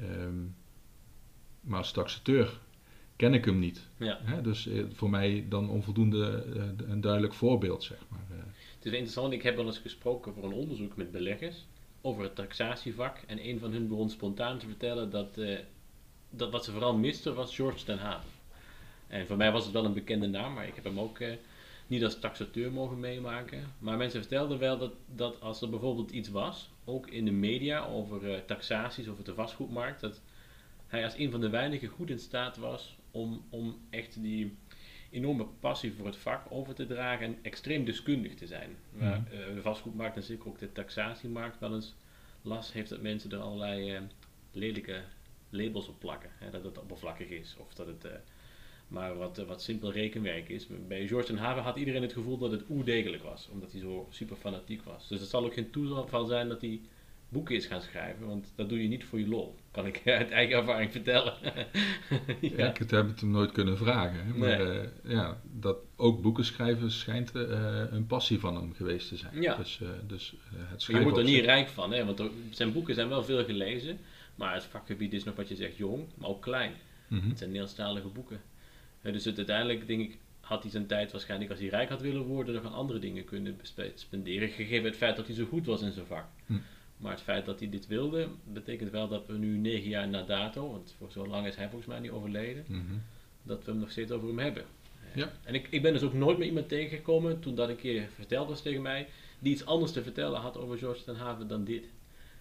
Um, 0.00 0.54
maar 1.60 1.78
als 1.78 1.92
taxateur 1.92 2.60
ken 3.16 3.34
ik 3.34 3.44
hem 3.44 3.58
niet. 3.58 3.86
Ja. 3.96 4.18
Hè? 4.22 4.42
Dus 4.42 4.66
eh, 4.66 4.84
voor 4.92 5.10
mij 5.10 5.46
dan 5.48 5.68
onvoldoende 5.68 6.44
een 6.86 7.00
duidelijk 7.00 7.34
voorbeeld, 7.34 7.82
zeg 7.82 7.98
maar. 8.08 8.20
Het 8.74 8.92
is 8.92 8.92
interessant, 8.92 9.32
ik 9.32 9.42
heb 9.42 9.56
wel 9.56 9.66
eens 9.66 9.78
gesproken 9.78 10.34
voor 10.34 10.44
een 10.44 10.52
onderzoek 10.52 10.96
met 10.96 11.12
beleggers 11.12 11.66
over 12.04 12.22
het 12.22 12.34
taxatievak. 12.34 13.18
En 13.26 13.48
een 13.48 13.58
van 13.58 13.72
hun 13.72 13.88
begon 13.88 14.10
spontaan 14.10 14.58
te 14.58 14.66
vertellen 14.66 15.10
dat, 15.10 15.38
uh, 15.38 15.58
dat 16.30 16.50
wat 16.50 16.64
ze 16.64 16.70
vooral 16.70 16.96
misten 16.96 17.34
was 17.34 17.54
George 17.54 17.84
ten 17.84 17.98
Haven. 17.98 18.30
En 19.06 19.26
voor 19.26 19.36
mij 19.36 19.52
was 19.52 19.64
het 19.64 19.72
wel 19.72 19.84
een 19.84 19.92
bekende 19.92 20.26
naam, 20.26 20.52
maar 20.52 20.66
ik 20.66 20.74
heb 20.74 20.84
hem 20.84 21.00
ook 21.00 21.18
niet 21.86 22.04
als 22.04 22.18
taxateur 22.18 22.72
mogen 22.72 23.00
meemaken. 23.00 23.64
Maar 23.78 23.96
mensen 23.96 24.20
vertelden 24.20 24.58
wel 24.58 24.78
dat, 24.78 24.92
dat 25.14 25.40
als 25.40 25.62
er 25.62 25.70
bijvoorbeeld 25.70 26.10
iets 26.10 26.28
was, 26.28 26.70
ook 26.84 27.06
in 27.06 27.24
de 27.24 27.30
media 27.30 27.86
over 27.86 28.30
uh, 28.30 28.38
taxaties, 28.46 29.08
over 29.08 29.24
de 29.24 29.34
vastgoedmarkt, 29.34 30.00
dat 30.00 30.20
hij 30.86 31.04
als 31.04 31.18
een 31.18 31.30
van 31.30 31.40
de 31.40 31.48
weinigen 31.48 31.88
goed 31.88 32.10
in 32.10 32.18
staat 32.18 32.56
was 32.56 32.96
om, 33.10 33.44
om 33.50 33.78
echt 33.90 34.22
die 34.22 34.56
enorme 35.14 35.46
passie 35.60 35.92
voor 35.92 36.06
het 36.06 36.16
vak 36.16 36.46
over 36.48 36.74
te 36.74 36.86
dragen 36.86 37.26
en 37.26 37.38
extreem 37.42 37.84
deskundig 37.84 38.34
te 38.34 38.46
zijn. 38.46 38.76
Waar 38.90 39.22
uh, 39.32 39.54
de 39.54 39.62
vastgoedmarkt 39.62 40.16
en 40.16 40.22
zeker 40.22 40.48
ook 40.48 40.58
de 40.58 40.72
taxatiemarkt 40.72 41.58
wel 41.58 41.74
eens 41.74 41.94
last 42.42 42.72
heeft 42.72 42.88
dat 42.88 43.02
mensen 43.02 43.30
er 43.30 43.38
allerlei 43.38 43.96
uh, 43.96 44.00
lelijke 44.52 45.02
labels 45.50 45.88
op 45.88 45.98
plakken. 45.98 46.30
Hè, 46.38 46.50
dat 46.50 46.64
het 46.64 46.78
oppervlakkig 46.78 47.28
is 47.28 47.56
of 47.58 47.74
dat 47.74 47.86
het 47.86 48.06
maar 48.88 49.16
wat, 49.16 49.36
wat 49.36 49.62
simpel 49.62 49.92
rekenwerk 49.92 50.48
is. 50.48 50.66
Bij 50.88 51.06
George 51.06 51.26
ten 51.26 51.36
Haven 51.36 51.62
had 51.62 51.76
iedereen 51.76 52.02
het 52.02 52.12
gevoel 52.12 52.38
dat 52.38 52.50
het 52.50 52.64
oerdegelijk 52.70 53.22
was, 53.22 53.48
omdat 53.52 53.72
hij 53.72 53.80
zo 53.80 54.06
super 54.10 54.36
fanatiek 54.36 54.82
was. 54.82 55.08
Dus 55.08 55.20
het 55.20 55.28
zal 55.28 55.44
ook 55.44 55.54
geen 55.54 55.70
toeval 55.70 56.24
zijn 56.24 56.48
dat 56.48 56.60
hij 56.60 56.80
boeken 57.34 57.54
is 57.54 57.66
gaan 57.66 57.80
schrijven, 57.80 58.26
want 58.26 58.52
dat 58.56 58.68
doe 58.68 58.82
je 58.82 58.88
niet 58.88 59.04
voor 59.04 59.18
je 59.18 59.28
lol. 59.28 59.56
Kan 59.70 59.86
ik 59.86 60.02
uit 60.20 60.30
eigen 60.30 60.56
ervaring 60.56 60.92
vertellen. 60.92 61.34
ja. 61.42 61.50
ja. 62.56 62.68
ik 62.68 62.76
heb 62.76 63.08
het 63.08 63.20
hem 63.20 63.30
nooit 63.30 63.52
kunnen 63.52 63.76
vragen. 63.76 64.26
Hè? 64.26 64.32
Maar 64.32 64.58
nee. 64.58 64.82
uh, 64.82 64.88
ja, 65.04 65.40
dat 65.52 65.76
ook 65.96 66.22
boeken 66.22 66.44
schrijven 66.44 66.90
schijnt 66.90 67.34
uh, 67.34 67.42
een 67.90 68.06
passie 68.06 68.40
van 68.40 68.54
hem 68.54 68.74
geweest 68.74 69.08
te 69.08 69.16
zijn. 69.16 69.42
Ja. 69.42 69.56
Dus, 69.56 69.80
uh, 69.82 69.88
dus 70.06 70.34
het 70.54 70.84
je 70.84 71.00
moet 71.00 71.16
er 71.16 71.24
niet 71.24 71.44
rijk 71.44 71.68
van, 71.68 71.92
hè? 71.92 72.04
want 72.04 72.18
er, 72.18 72.30
zijn 72.50 72.72
boeken 72.72 72.94
zijn 72.94 73.08
wel 73.08 73.24
veel 73.24 73.44
gelezen, 73.44 73.98
maar 74.34 74.54
het 74.54 74.64
vakgebied 74.64 75.12
is 75.12 75.24
nog 75.24 75.36
wat 75.36 75.48
je 75.48 75.56
zegt 75.56 75.76
jong, 75.76 76.06
maar 76.14 76.28
ook 76.28 76.42
klein. 76.42 76.72
Mm 77.08 77.18
-hmm. 77.18 77.28
Het 77.28 77.38
zijn 77.38 77.50
Nederlandstalige 77.50 78.08
boeken. 78.08 78.40
dus 79.02 79.24
het, 79.24 79.36
uiteindelijk 79.36 79.86
denk 79.86 80.00
ik, 80.00 80.18
had 80.40 80.62
hij 80.62 80.70
zijn 80.70 80.86
tijd 80.86 81.12
waarschijnlijk 81.12 81.50
als 81.50 81.60
hij 81.60 81.68
rijk 81.68 81.88
had 81.88 82.00
willen 82.00 82.22
worden, 82.22 82.54
nog 82.54 82.64
aan 82.64 82.72
andere 82.72 82.98
dingen 82.98 83.24
kunnen 83.24 83.58
spenderen. 83.94 84.48
Gegeven 84.48 84.84
het 84.84 84.96
feit 84.96 85.16
dat 85.16 85.26
hij 85.26 85.34
zo 85.34 85.44
goed 85.44 85.66
was 85.66 85.82
in 85.82 85.92
zijn 85.92 86.06
vak. 86.06 86.26
Hm. 86.46 86.54
Maar 86.96 87.12
het 87.12 87.22
feit 87.22 87.46
dat 87.46 87.58
hij 87.58 87.68
dit 87.68 87.86
wilde, 87.86 88.28
betekent 88.44 88.90
wel 88.90 89.08
dat 89.08 89.26
we 89.26 89.32
nu 89.32 89.56
negen 89.58 89.88
jaar 89.88 90.08
na 90.08 90.22
dato, 90.22 90.70
want 90.70 90.94
voor 90.98 91.10
zo 91.10 91.26
lang 91.26 91.46
is 91.46 91.56
hij 91.56 91.68
volgens 91.68 91.90
mij 91.90 92.00
niet 92.00 92.10
overleden, 92.10 92.64
mm 92.68 92.86
-hmm. 92.88 93.02
dat 93.42 93.64
we 93.64 93.70
hem 93.70 93.80
nog 93.80 93.90
steeds 93.90 94.10
over 94.10 94.28
hem 94.28 94.38
hebben. 94.38 94.64
Ja. 95.14 95.32
En 95.42 95.54
ik, 95.54 95.68
ik 95.70 95.82
ben 95.82 95.92
dus 95.92 96.02
ook 96.02 96.12
nooit 96.12 96.38
meer 96.38 96.46
iemand 96.46 96.68
tegengekomen, 96.68 97.40
toen 97.40 97.54
dat 97.54 97.68
een 97.68 97.76
keer 97.76 98.08
verteld 98.14 98.48
was 98.48 98.62
tegen 98.62 98.82
mij, 98.82 99.08
die 99.38 99.52
iets 99.52 99.66
anders 99.66 99.92
te 99.92 100.02
vertellen 100.02 100.40
had 100.40 100.56
over 100.56 100.78
George 100.78 101.04
ten 101.04 101.16
Haven 101.16 101.48
dan 101.48 101.64
dit. 101.64 101.84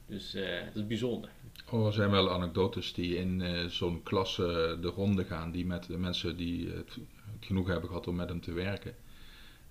Dus 0.06 0.36
uh, 0.36 0.60
dat 0.66 0.76
is 0.76 0.88
bijzonder. 0.88 1.30
Oh, 1.72 1.86
er 1.86 1.94
zijn 1.94 2.10
wel 2.10 2.32
anekdotes 2.32 2.94
die 2.94 3.16
in 3.16 3.40
uh, 3.40 3.66
zo'n 3.66 4.04
klasse 4.04 4.78
de 4.82 4.88
ronde 4.88 5.24
gaan, 5.24 5.52
die 5.52 5.66
met 5.66 5.86
de 5.86 5.98
mensen 5.98 6.38
die 6.38 6.70
het, 6.70 6.96
het, 6.96 7.06
genoeg 7.40 7.68
hebben 7.68 7.90
gehad 7.90 8.08
om 8.08 8.16
met 8.16 8.30
hem 8.30 8.42
te 8.42 8.52
werken. 8.52 8.96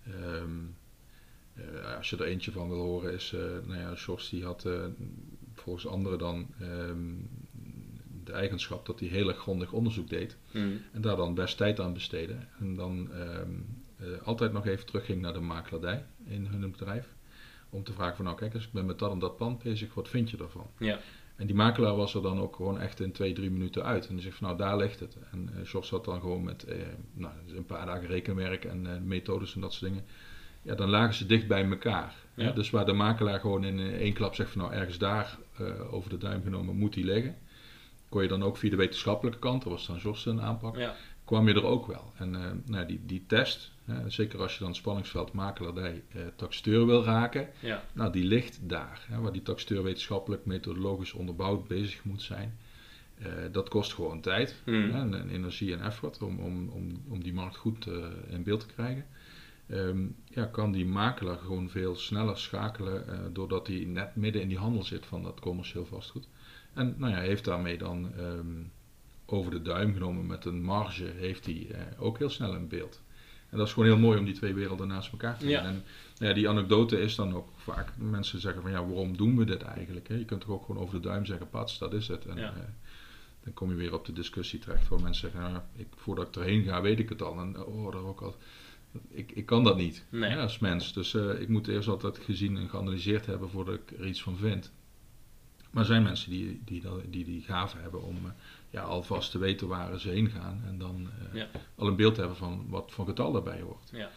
Um, 0.08 0.76
uh, 1.56 1.96
als 1.96 2.10
je 2.10 2.16
er 2.16 2.24
eentje 2.24 2.52
van 2.52 2.68
wil 2.68 2.78
horen 2.78 3.12
is, 3.12 3.32
uh, 3.32 3.40
nou 3.66 3.80
ja, 3.80 3.94
Sjors 3.94 4.28
die 4.28 4.44
had 4.44 4.68
volgens 5.54 5.86
anderen 5.86 6.18
dan 6.18 6.46
um, 6.62 7.28
de 8.24 8.32
eigenschap 8.32 8.86
dat 8.86 9.00
hij 9.00 9.08
heel 9.08 9.28
erg 9.28 9.38
grondig 9.38 9.72
onderzoek 9.72 10.08
deed. 10.08 10.36
Mm. 10.50 10.80
En 10.92 11.00
daar 11.00 11.16
dan 11.16 11.34
best 11.34 11.56
tijd 11.56 11.80
aan 11.80 11.92
besteedde. 11.92 12.36
En 12.58 12.74
dan 12.74 13.10
um, 13.14 13.82
altijd 14.22 14.52
nog 14.52 14.66
even 14.66 14.86
terugging 14.86 15.20
naar 15.20 15.32
de 15.32 15.40
makelaardij 15.40 16.04
in 16.24 16.46
hun 16.46 16.70
bedrijf 16.70 17.08
om 17.70 17.82
te 17.82 17.92
vragen 17.92 18.16
van 18.16 18.24
nou 18.24 18.36
kijk 18.36 18.54
eens, 18.54 18.64
ik 18.64 18.72
ben 18.72 18.86
met 18.86 18.98
dat 18.98 19.12
en 19.12 19.18
dat 19.18 19.36
pand 19.36 19.62
bezig, 19.62 19.94
wat 19.94 20.08
vind 20.08 20.30
je 20.30 20.36
daarvan? 20.36 20.70
Ja. 20.78 21.00
En 21.36 21.46
die 21.46 21.56
makelaar 21.56 21.96
was 21.96 22.14
er 22.14 22.22
dan 22.22 22.40
ook 22.40 22.56
gewoon 22.56 22.80
echt 22.80 23.00
in 23.00 23.12
twee, 23.12 23.32
drie 23.32 23.50
minuten 23.50 23.84
uit. 23.84 24.08
En 24.08 24.14
die 24.14 24.24
zegt 24.24 24.36
van 24.36 24.46
nou 24.46 24.58
daar 24.58 24.76
ligt 24.76 25.00
het. 25.00 25.16
En 25.30 25.50
uh, 25.58 25.64
Jos 25.64 25.88
zat 25.88 26.04
dan 26.04 26.20
gewoon 26.20 26.44
met 26.44 26.68
uh, 26.68 26.74
nou, 27.12 27.32
een 27.56 27.66
paar 27.66 27.86
dagen 27.86 28.06
rekenwerk 28.06 28.64
en 28.64 28.84
uh, 28.84 28.98
methodes 28.98 29.54
en 29.54 29.60
dat 29.60 29.72
soort 29.72 29.92
dingen. 29.92 30.06
Ja, 30.62 30.74
dan 30.74 30.88
lagen 30.88 31.14
ze 31.14 31.26
dicht 31.26 31.46
bij 31.48 31.64
elkaar. 31.70 32.14
Ja. 32.34 32.50
Dus 32.52 32.70
waar 32.70 32.84
de 32.86 32.92
makelaar 32.92 33.40
gewoon 33.40 33.64
in 33.64 33.78
één 33.80 34.12
klap 34.12 34.34
zegt 34.34 34.50
van 34.50 34.60
nou 34.60 34.72
ergens 34.74 34.98
daar 34.98 35.38
over 35.90 36.10
de 36.10 36.18
duim 36.18 36.42
genomen 36.42 36.76
moet 36.76 36.92
die 36.92 37.04
liggen. 37.04 37.36
Kon 38.08 38.22
je 38.22 38.28
dan 38.28 38.42
ook 38.42 38.56
via 38.56 38.70
de 38.70 38.76
wetenschappelijke 38.76 39.38
kant, 39.40 39.62
dat 39.62 39.72
was 39.72 39.86
dan 39.86 39.96
Jos 39.96 40.26
een 40.26 40.40
aanpak, 40.40 40.76
Ja. 40.76 40.94
kwam 41.24 41.48
je 41.48 41.54
er 41.54 41.64
ook 41.64 41.86
wel. 41.86 42.12
En 42.16 42.62
nou, 42.66 42.86
die, 42.86 43.00
die 43.06 43.24
test, 43.26 43.72
zeker 44.06 44.40
als 44.40 44.58
je 44.58 44.64
dan 44.64 44.74
spanningsveld 44.74 45.32
makelaardij 45.32 46.02
eh, 46.12 46.20
taxateur 46.36 46.86
wil 46.86 47.04
raken, 47.04 47.48
Ja. 47.60 47.82
nou 47.92 48.12
die 48.12 48.24
ligt 48.24 48.58
daar. 48.68 49.06
Waar 49.20 49.32
die 49.32 49.42
taxateur 49.42 49.82
wetenschappelijk, 49.82 50.44
methodologisch 50.46 51.12
onderbouwd 51.12 51.66
bezig 51.68 52.04
moet 52.04 52.22
zijn. 52.22 52.58
Dat 53.52 53.68
kost 53.68 53.94
gewoon 53.94 54.20
tijd, 54.20 54.62
Mm. 54.66 54.90
hè, 54.90 55.00
en, 55.00 55.14
en, 55.14 55.28
energie 55.28 55.72
en 55.72 55.80
effort 55.80 56.22
om, 56.22 56.38
om, 56.38 56.68
om, 56.68 57.02
om 57.08 57.22
die 57.22 57.32
markt 57.34 57.56
goed 57.56 57.86
in 58.28 58.42
beeld 58.42 58.60
te 58.60 58.74
krijgen. 58.74 59.06
Um, 59.72 60.16
ja, 60.24 60.44
kan 60.44 60.72
die 60.72 60.86
makelaar 60.86 61.38
gewoon 61.38 61.70
veel 61.70 61.96
sneller 61.96 62.38
schakelen 62.38 63.04
uh, 63.08 63.18
doordat 63.32 63.66
hij 63.66 63.84
net 63.84 64.16
midden 64.16 64.42
in 64.42 64.48
die 64.48 64.58
handel 64.58 64.82
zit 64.84 65.06
van 65.06 65.22
dat 65.22 65.40
commercieel 65.40 65.86
vastgoed. 65.86 66.28
En 66.72 66.94
nou 66.98 67.12
ja, 67.12 67.18
heeft 67.18 67.44
daarmee 67.44 67.78
dan 67.78 68.12
um, 68.18 68.72
over 69.26 69.50
de 69.50 69.62
duim 69.62 69.92
genomen 69.92 70.26
met 70.26 70.44
een 70.44 70.62
marge, 70.62 71.04
heeft 71.04 71.46
hij 71.46 71.66
ook 71.98 72.18
heel 72.18 72.30
snel 72.30 72.54
een 72.54 72.68
beeld. 72.68 73.00
En 73.50 73.58
dat 73.58 73.66
is 73.66 73.72
gewoon 73.72 73.88
heel 73.88 73.98
mooi 73.98 74.18
om 74.18 74.24
die 74.24 74.34
twee 74.34 74.54
werelden 74.54 74.88
naast 74.88 75.12
elkaar 75.12 75.36
te 75.36 75.40
zien. 75.40 75.50
Ja. 75.50 75.64
En 75.64 75.84
nou 76.18 76.28
ja, 76.28 76.32
die 76.32 76.48
anekdote 76.48 77.00
is 77.00 77.14
dan 77.14 77.34
ook 77.34 77.48
vaak, 77.56 77.92
mensen 77.96 78.40
zeggen 78.40 78.62
van 78.62 78.70
ja, 78.70 78.86
waarom 78.86 79.16
doen 79.16 79.36
we 79.36 79.44
dit 79.44 79.62
eigenlijk? 79.62 80.08
Hè? 80.08 80.14
Je 80.14 80.24
kunt 80.24 80.40
toch 80.40 80.50
ook 80.50 80.64
gewoon 80.64 80.82
over 80.82 80.94
de 81.00 81.08
duim 81.08 81.24
zeggen, 81.24 81.48
pats, 81.48 81.78
dat 81.78 81.92
is 81.92 82.08
het. 82.08 82.26
En 82.26 82.36
Ja. 82.36 82.52
eh, 82.52 82.62
dan 83.44 83.52
kom 83.54 83.68
je 83.70 83.74
weer 83.74 83.94
op 83.94 84.04
de 84.04 84.12
discussie 84.12 84.58
terecht 84.58 84.88
waar 84.88 85.00
mensen 85.00 85.30
zeggen, 85.30 85.50
nou, 85.50 85.62
ik, 85.76 85.86
voordat 85.96 86.28
ik 86.28 86.36
erheen 86.36 86.62
ga 86.62 86.80
weet 86.80 86.98
ik 86.98 87.08
het 87.08 87.22
al. 87.22 87.38
En 87.38 87.64
oh, 87.64 87.92
daar 87.92 88.04
ook 88.04 88.20
al. 88.20 88.36
Ik, 89.08 89.32
ik 89.32 89.46
kan 89.46 89.64
dat 89.64 89.76
niet 89.76 90.04
Nee. 90.08 90.30
ja, 90.30 90.42
als 90.42 90.58
mens. 90.58 90.92
Dus 90.92 91.14
eh, 91.14 91.40
ik 91.40 91.48
moet 91.48 91.68
eerst 91.68 91.88
altijd 91.88 92.18
gezien 92.18 92.56
en 92.56 92.68
geanalyseerd 92.68 93.26
hebben 93.26 93.50
voordat 93.50 93.74
ik 93.74 93.98
er 93.98 94.06
iets 94.06 94.22
van 94.22 94.36
vind. 94.36 94.72
Maar 95.70 95.82
er 95.82 95.88
zijn 95.88 96.02
mensen 96.02 96.30
die 96.30 96.60
die, 96.64 96.82
die, 97.10 97.24
die 97.24 97.40
gave 97.42 97.78
hebben 97.78 98.02
om 98.02 98.16
eh, 98.16 98.30
ja, 98.70 98.82
alvast 98.82 99.30
te 99.30 99.38
weten 99.38 99.68
waar 99.68 99.98
ze 100.00 100.08
heen 100.08 100.30
gaan. 100.30 100.62
En 100.66 100.78
dan 100.78 101.08
Ja. 101.32 101.46
al 101.74 101.86
een 101.86 101.96
beeld 101.96 102.14
te 102.14 102.20
hebben 102.20 102.38
van 102.38 102.66
wat 102.68 102.92
voor 102.92 103.06
getal 103.06 103.32
daarbij 103.32 103.60
hoort. 103.60 103.90
Ja. 103.92 104.10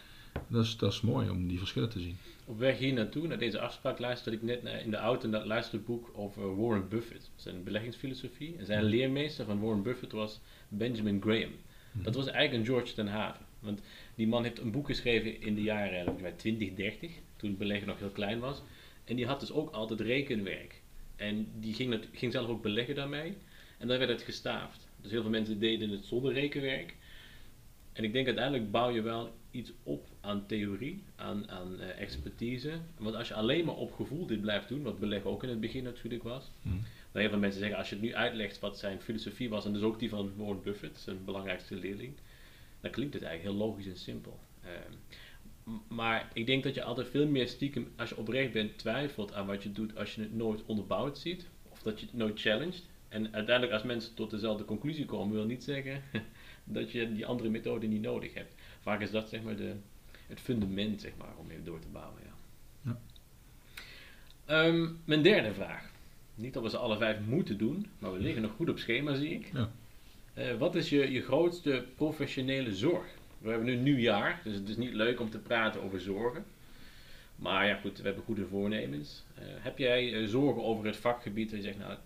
Dat 0.48 0.64
is, 0.64 0.76
dat 0.76 0.92
is 0.92 1.00
mooi 1.00 1.30
om 1.30 1.48
die 1.48 1.58
verschillen 1.58 1.88
te 1.90 2.00
zien. 2.00 2.16
Op 2.44 2.58
weg 2.58 2.78
hier 2.78 2.92
naartoe, 2.92 3.26
naar 3.26 3.38
deze 3.38 3.60
afspraak, 3.60 3.98
luisterde 3.98 4.36
ik 4.36 4.42
net 4.62 4.82
in 4.84 4.90
de 4.90 4.96
auto 4.96 5.28
naar 5.28 5.38
dat 5.38 5.48
luisterboek 5.48 6.10
over 6.14 6.56
Warren 6.56 6.88
Buffett. 6.88 7.30
Zijn 7.36 7.64
beleggingsfilosofie. 7.64 8.56
En 8.58 8.66
zijn 8.66 8.84
leermeester 8.84 9.44
van 9.44 9.60
Warren 9.60 9.82
Buffett 9.82 10.12
was 10.12 10.40
Benjamin 10.68 11.22
Graham. 11.22 11.50
Dat 11.92 12.14
was 12.14 12.26
eigenlijk 12.26 12.68
een 12.68 12.74
George 12.74 12.94
ten 12.94 13.06
Haven. 13.06 13.45
Want 13.60 13.80
die 14.14 14.26
man 14.26 14.42
heeft 14.42 14.58
een 14.58 14.70
boek 14.70 14.86
geschreven 14.86 15.40
in 15.40 15.54
de 15.54 15.62
jaren 15.62 16.02
volgens 16.04 16.22
mij 16.22 16.32
2030, 16.32 17.12
toen 17.36 17.48
het 17.48 17.58
beleggen 17.58 17.88
nog 17.88 17.98
heel 17.98 18.10
klein 18.10 18.38
was. 18.38 18.62
En 19.04 19.16
die 19.16 19.26
had 19.26 19.40
dus 19.40 19.52
ook 19.52 19.70
altijd 19.70 20.00
rekenwerk. 20.00 20.80
En 21.16 21.48
die 21.60 21.74
ging, 21.74 21.92
het, 21.92 22.08
ging 22.12 22.32
zelf 22.32 22.48
ook 22.48 22.62
beleggen 22.62 22.94
daarmee. 22.94 23.36
En 23.78 23.88
dan 23.88 23.98
werd 23.98 24.10
het 24.10 24.22
gestaafd. 24.22 24.88
Dus 25.00 25.10
heel 25.10 25.22
veel 25.22 25.30
mensen 25.30 25.58
deden 25.58 25.90
het 25.90 26.04
zonder 26.04 26.32
rekenwerk. 26.32 26.94
En 27.92 28.04
ik 28.04 28.12
denk 28.12 28.26
uiteindelijk 28.26 28.70
bouw 28.70 28.90
je 28.90 29.02
wel 29.02 29.34
iets 29.50 29.72
op 29.82 30.06
aan 30.20 30.46
theorie, 30.46 31.02
aan, 31.16 31.50
aan 31.50 31.80
eh, 31.80 32.00
expertise. 32.00 32.72
Want 32.98 33.14
als 33.14 33.28
je 33.28 33.34
alleen 33.34 33.64
maar 33.64 33.74
op 33.74 33.92
gevoel 33.92 34.26
dit 34.26 34.40
blijft 34.40 34.68
doen, 34.68 34.82
wat 34.82 34.98
beleggen 34.98 35.30
ook 35.30 35.42
in 35.42 35.48
het 35.48 35.60
begin 35.60 35.84
natuurlijk 35.84 36.22
was. 36.22 36.50
Mhm. 36.62 36.74
Dan 37.12 37.20
heel 37.20 37.30
veel 37.30 37.40
mensen 37.40 37.60
zeggen, 37.60 37.78
als 37.78 37.88
je 37.88 37.94
het 37.94 38.04
nu 38.04 38.14
uitlegt 38.14 38.58
wat 38.58 38.78
zijn 38.78 39.00
filosofie 39.00 39.48
was, 39.48 39.64
en 39.64 39.72
dus 39.72 39.82
ook 39.82 39.98
die 39.98 40.08
van 40.08 40.32
Warren 40.36 40.62
Buffett, 40.62 40.98
zijn 40.98 41.24
belangrijkste 41.24 41.76
leerling, 41.76 42.12
dan 42.86 42.94
klinkt 42.94 43.14
het 43.14 43.22
eigenlijk 43.22 43.56
heel 43.56 43.66
logisch 43.66 43.86
en 43.86 43.96
simpel. 43.96 44.38
Ehm, 44.62 44.92
maar 45.88 46.30
ik 46.32 46.46
denk 46.46 46.62
dat 46.62 46.74
je 46.74 46.82
altijd 46.82 47.08
veel 47.08 47.26
meer 47.26 47.48
stiekem, 47.48 47.92
als 47.96 48.08
je 48.08 48.16
oprecht 48.16 48.52
bent, 48.52 48.78
twijfelt 48.78 49.32
aan 49.32 49.46
wat 49.46 49.62
je 49.62 49.72
doet 49.72 49.96
als 49.96 50.14
je 50.14 50.20
het 50.20 50.34
nooit 50.34 50.64
onderbouwd 50.66 51.18
ziet, 51.18 51.46
of 51.68 51.82
dat 51.82 52.00
je 52.00 52.06
het 52.06 52.14
nooit 52.14 52.40
challenged. 52.40 52.84
En 53.08 53.34
uiteindelijk 53.34 53.72
als 53.72 53.82
mensen 53.82 54.14
tot 54.14 54.30
dezelfde 54.30 54.64
conclusie 54.64 55.04
komen, 55.04 55.34
wil 55.34 55.44
niet 55.44 55.64
zeggen 55.64 56.02
dat 56.64 56.90
je 56.90 57.12
die 57.12 57.26
andere 57.26 57.48
methode 57.48 57.86
niet 57.86 58.02
nodig 58.02 58.34
hebt. 58.34 58.54
Vaak 58.80 59.00
is 59.00 59.10
dat 59.10 59.28
zeg 59.28 59.42
maar 59.42 59.56
de, 59.56 59.74
het 60.26 60.40
fundament 60.40 61.00
zeg 61.00 61.12
maar, 61.18 61.36
om 61.36 61.50
even 61.50 61.64
door 61.64 61.80
te 61.80 61.88
bouwen. 61.88 62.20
Ja. 62.24 62.34
Ja. 62.82 63.00
Ehm, 64.44 64.88
mijn 65.04 65.22
derde 65.22 65.54
vraag. 65.54 65.90
Niet 66.34 66.54
dat 66.54 66.62
we 66.62 66.70
ze 66.70 66.76
alle 66.76 66.96
vijf 66.96 67.20
moeten 67.20 67.58
doen, 67.58 67.86
maar 67.98 68.12
we 68.12 68.18
liggen 68.18 68.42
nog 68.42 68.52
goed 68.52 68.68
op 68.68 68.78
schema 68.78 69.14
zie 69.14 69.30
ik. 69.30 69.50
Ja. 69.52 69.70
Eh, 70.36 70.56
wat 70.58 70.74
is 70.74 70.88
je, 70.88 71.10
je 71.10 71.22
grootste 71.22 71.84
professionele 71.94 72.74
zorg? 72.74 73.06
We 73.38 73.48
hebben 73.48 73.66
nu 73.66 73.76
nieuwjaar, 73.76 74.40
dus 74.44 74.54
het 74.54 74.68
is 74.68 74.76
niet 74.76 74.92
leuk 74.92 75.20
om 75.20 75.30
te 75.30 75.38
praten 75.38 75.82
over 75.82 76.00
zorgen. 76.00 76.44
Maar 77.36 77.66
ja 77.66 77.74
goed, 77.76 77.98
we 77.98 78.04
hebben 78.06 78.24
goede 78.24 78.46
voornemens. 78.46 79.24
Eh, 79.34 79.44
heb 79.46 79.78
jij 79.78 80.14
eh, 80.14 80.28
zorgen 80.28 80.62
over 80.62 80.86
het 80.86 80.96
vakgebied 80.96 81.50
dat 81.50 81.58
je 81.58 81.64
zegt, 81.64 81.78
nou, 81.78 81.98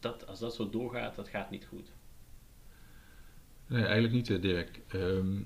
dat, 0.00 0.26
als 0.26 0.38
dat 0.38 0.54
zo 0.54 0.70
doorgaat, 0.70 1.14
dat 1.14 1.28
gaat 1.28 1.50
niet 1.50 1.66
goed? 1.68 1.92
Nee, 3.66 3.84
eigenlijk 3.84 4.14
niet, 4.14 4.42
Dirk. 4.42 4.80
Ehm, 4.88 5.36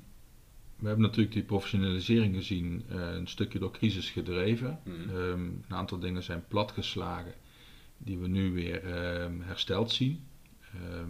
we 0.76 0.86
hebben 0.86 1.04
natuurlijk 1.04 1.32
die 1.32 1.42
professionalisering 1.42 2.34
gezien, 2.34 2.84
een 2.88 3.26
stukje 3.26 3.58
door 3.58 3.72
crisis 3.72 4.10
gedreven. 4.10 4.80
Mhm. 4.84 5.10
Ehm, 5.10 5.40
een 5.40 5.64
aantal 5.68 5.98
dingen 5.98 6.22
zijn 6.22 6.44
platgeslagen, 6.48 7.34
die 7.98 8.18
we 8.18 8.28
nu 8.28 8.52
weer 8.52 8.84
ehm, 8.84 9.40
hersteld 9.40 9.90
zien. 9.90 10.26
Eh, 10.60 11.04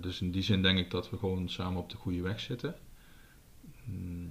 dus 0.00 0.20
in 0.20 0.30
die 0.30 0.42
zin 0.42 0.62
denk 0.62 0.78
ik 0.78 0.90
dat 0.90 1.10
we 1.10 1.18
gewoon 1.18 1.48
samen 1.48 1.80
op 1.82 1.90
de 1.90 1.96
goede 1.96 2.22
weg 2.22 2.40
zitten. 2.40 2.74
Mm, 3.84 4.30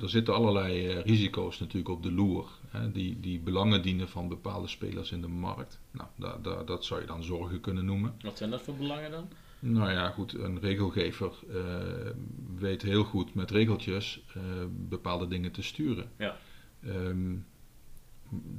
er 0.00 0.08
zitten 0.10 0.34
allerlei 0.34 0.86
eh, 0.88 1.02
risico's 1.04 1.58
natuurlijk 1.58 1.88
op 1.88 2.02
de 2.02 2.12
loer, 2.12 2.48
hè, 2.68 2.92
die, 2.92 3.20
die 3.20 3.38
belangen 3.40 3.82
dienen 3.82 4.08
van 4.08 4.28
bepaalde 4.28 4.68
spelers 4.68 5.12
in 5.12 5.20
de 5.20 5.28
markt. 5.28 5.80
Nou, 5.90 6.08
da, 6.16 6.38
da- 6.42 6.62
dat 6.64 6.84
zou 6.84 7.00
je 7.00 7.06
dan 7.06 7.22
zorgen 7.22 7.60
kunnen 7.60 7.84
noemen. 7.84 8.14
Wat 8.20 8.36
zijn 8.38 8.50
dat 8.50 8.62
voor 8.62 8.76
belangen 8.76 9.10
dan? 9.10 9.28
Nou 9.58 9.90
ja, 9.90 10.10
goed, 10.10 10.34
een 10.34 10.60
regelgever 10.60 11.32
eh, 11.50 12.10
weet 12.56 12.82
heel 12.82 13.04
goed 13.04 13.34
met 13.34 13.50
regeltjes 13.50 14.22
eh, 14.34 14.42
bepaalde 14.70 15.28
dingen 15.28 15.52
te 15.52 15.62
sturen. 15.62 16.10
Ja. 16.18 16.36
Ehm, 16.82 17.34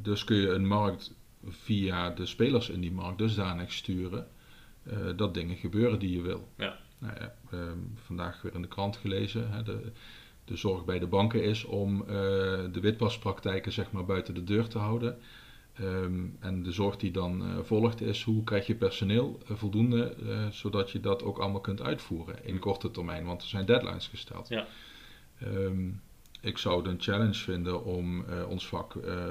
dus 0.01 0.23
kun 0.23 0.37
je 0.37 0.49
een 0.49 0.67
markt 0.67 1.13
via 1.47 2.09
de 2.09 2.25
spelers 2.25 2.69
in 2.69 2.81
die 2.81 2.91
markt 2.91 3.17
dusdanig 3.17 3.71
sturen 3.73 4.19
eh, 4.19 4.36
dat 5.15 5.33
dingen 5.33 5.55
gebeuren 5.55 5.99
die 5.99 6.11
je 6.11 6.21
wil. 6.21 6.47
Ja. 6.57 6.77
Nou 6.97 7.13
ja, 7.19 7.33
ehm, 7.51 7.79
vandaag 7.95 8.41
weer 8.41 8.53
in 8.53 8.61
de 8.61 8.67
krant 8.67 8.97
gelezen. 8.97 9.51
Hè, 9.51 9.63
de, 9.63 9.91
de 10.45 10.55
zorg 10.55 10.85
bij 10.85 10.99
de 10.99 11.07
banken 11.07 11.43
is 11.43 11.63
om 11.63 12.01
eh, 12.01 12.07
de 12.71 12.79
witwaspraktijken 12.81 13.71
zeg 13.71 13.91
maar 13.91 14.05
buiten 14.05 14.33
de 14.33 14.43
deur 14.43 14.67
te 14.67 14.77
houden. 14.77 15.17
Ehm, 15.73 16.25
en 16.39 16.63
de 16.63 16.71
zorg 16.71 16.97
die 16.97 17.11
dan 17.11 17.41
eh, 17.41 17.57
volgt 17.63 18.01
is 18.01 18.23
hoe 18.23 18.43
krijg 18.43 18.67
je 18.67 18.75
personeel 18.75 19.39
eh, 19.47 19.55
voldoende, 19.55 20.15
eh, 20.15 20.47
zodat 20.47 20.91
je 20.91 20.99
dat 20.99 21.23
ook 21.23 21.37
allemaal 21.37 21.61
kunt 21.61 21.81
uitvoeren 21.81 22.45
in 22.45 22.59
korte 22.59 22.91
termijn, 22.91 23.25
want 23.25 23.41
er 23.41 23.47
zijn 23.47 23.65
deadlines 23.65 24.07
gesteld. 24.07 24.47
Ja. 24.47 24.67
Ehm, 25.39 25.89
ik 26.41 26.57
zou 26.57 26.77
het 26.77 26.87
een 26.87 27.01
challenge 27.01 27.33
vinden 27.33 27.83
om 27.83 28.25
eh, 28.25 28.49
ons 28.49 28.67
vak 28.67 28.95
eh, 28.95 29.25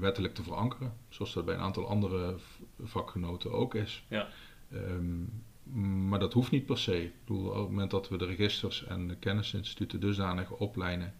wettelijk 0.00 0.34
te 0.34 0.42
verankeren, 0.42 0.94
zoals 1.08 1.32
dat 1.32 1.44
bij 1.44 1.54
een 1.54 1.60
aantal 1.60 1.88
andere 1.88 2.34
vakgenoten 2.82 3.52
ook 3.52 3.74
is. 3.74 4.04
Ja. 4.08 4.28
Ehm, 4.70 6.08
maar 6.08 6.18
dat 6.18 6.32
hoeft 6.32 6.50
niet 6.50 6.66
per 6.66 6.78
se. 6.78 7.02
Ik 7.02 7.12
bedoel, 7.24 7.46
op 7.46 7.54
het 7.54 7.68
moment 7.68 7.90
dat 7.90 8.08
we 8.08 8.18
de 8.18 8.24
registers 8.24 8.84
en 8.84 9.08
de 9.08 9.16
kennisinstituten 9.16 10.00
dusdanig 10.00 10.50
opleiden, 10.50 11.14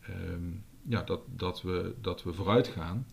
ehm, 0.00 0.50
ja, 0.88 1.02
dat, 1.02 1.20
dat, 1.26 1.62
we, 1.62 1.94
dat 2.00 2.22
we 2.22 2.32
vooruit 2.32 2.68
gaan, 2.68 3.06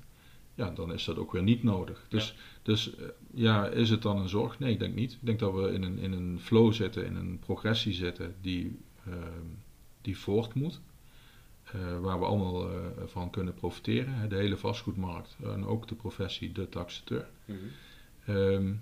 ja, 0.55 0.69
dan 0.69 0.93
is 0.93 1.03
dat 1.03 1.17
ook 1.17 1.31
weer 1.31 1.43
niet 1.43 1.63
nodig. 1.63 2.05
Dus, 2.09 2.35
dus 2.61 2.95
eh, 2.95 3.05
ja, 3.33 3.67
is 3.67 3.89
het 3.89 4.01
dan 4.01 4.17
een 4.17 4.29
zorg? 4.29 4.59
Nee, 4.59 4.73
ik 4.73 4.79
denk 4.79 4.95
niet. 4.95 5.11
Ik 5.11 5.25
denk 5.25 5.39
dat 5.39 5.53
we 5.53 5.71
in 5.71 5.83
een, 5.83 5.97
in 5.97 6.11
een 6.11 6.39
flow 6.39 6.73
zitten, 6.73 7.05
in 7.05 7.15
een 7.15 7.39
progressie 7.39 7.93
zitten 7.93 8.35
die, 8.41 8.79
ehm, 9.05 9.45
die 10.01 10.17
voort 10.17 10.53
moet. 10.53 10.81
Eh, 11.73 11.99
waar 11.99 12.19
we 12.19 12.25
allemaal 12.25 12.69
eh, 12.69 12.77
van 13.05 13.29
kunnen 13.29 13.53
profiteren. 13.53 14.29
De 14.29 14.35
hele 14.35 14.57
vastgoedmarkt 14.57 15.37
en 15.43 15.65
ook 15.65 15.87
de 15.87 15.95
professie, 15.95 16.51
de 16.51 16.69
taxateur. 16.69 17.27
Ehm, 18.25 18.73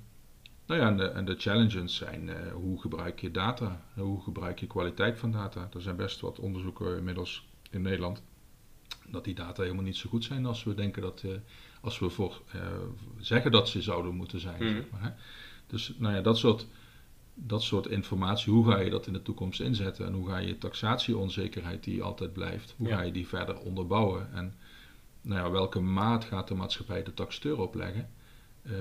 nou 0.70 0.82
ja, 0.82 0.88
en 0.88 0.98
de, 0.98 1.04
en 1.04 1.26
de 1.26 1.36
challenges 1.36 1.96
zijn 1.96 2.30
eh, 2.30 2.52
hoe 2.54 2.82
gebruik 2.82 3.20
je 3.20 3.32
data? 3.32 3.82
Hoe 3.94 4.22
gebruik 4.22 4.60
je 4.60 4.68
kwaliteit 4.68 5.20
van 5.20 5.32
data? 5.32 5.70
Er 5.74 5.82
zijn 5.82 5.96
best 5.96 6.20
wat 6.20 6.40
onderzoeken 6.40 6.98
inmiddels 6.98 7.48
in 7.72 7.82
Nederland 7.82 8.22
dat 9.08 9.24
die 9.24 9.34
data 9.34 9.62
helemaal 9.62 9.84
niet 9.84 9.96
zo 9.96 10.10
goed 10.10 10.24
zijn 10.24 10.46
als 10.46 10.64
we 10.64 10.74
denken 10.74 11.02
dat, 11.02 11.22
eh, 11.26 11.32
als 11.82 12.00
we 12.00 12.10
voor 12.10 12.42
zeggen 13.18 13.52
dat 13.52 13.70
ze 13.70 13.82
zouden 13.82 14.16
moeten 14.16 14.40
zijn. 14.40 14.64
Mhm. 14.64 14.74
Zeg 14.74 14.90
maar, 14.92 15.02
hè? 15.02 15.10
Dus 15.68 15.94
nou 15.98 16.16
ja, 16.16 16.22
dat 16.22 16.38
soort, 16.38 16.68
dat 17.48 17.64
soort 17.64 17.88
informatie, 17.88 18.54
hoe 18.54 18.72
ga 18.72 18.80
je 18.80 18.90
dat 18.90 19.08
in 19.08 19.14
de 19.14 19.22
toekomst 19.22 19.60
inzetten? 19.62 20.06
En 20.06 20.14
hoe 20.14 20.28
ga 20.30 20.38
je 20.38 20.58
taxatieonzekerheid 20.58 21.84
die 21.84 22.04
altijd 22.04 22.34
blijft, 22.34 22.74
hoe 22.78 22.88
Ja. 22.88 22.96
ga 22.96 23.02
je 23.02 23.12
die 23.12 23.28
verder 23.28 23.60
onderbouwen? 23.60 24.34
En 24.34 24.54
nou 25.22 25.46
ja, 25.46 25.52
welke 25.52 25.80
maat 25.80 26.26
gaat 26.26 26.48
de 26.48 26.54
maatschappij 26.54 27.04
de 27.04 27.14
taxateur 27.14 27.60
opleggen? 27.60 28.10
eh, 28.64 28.74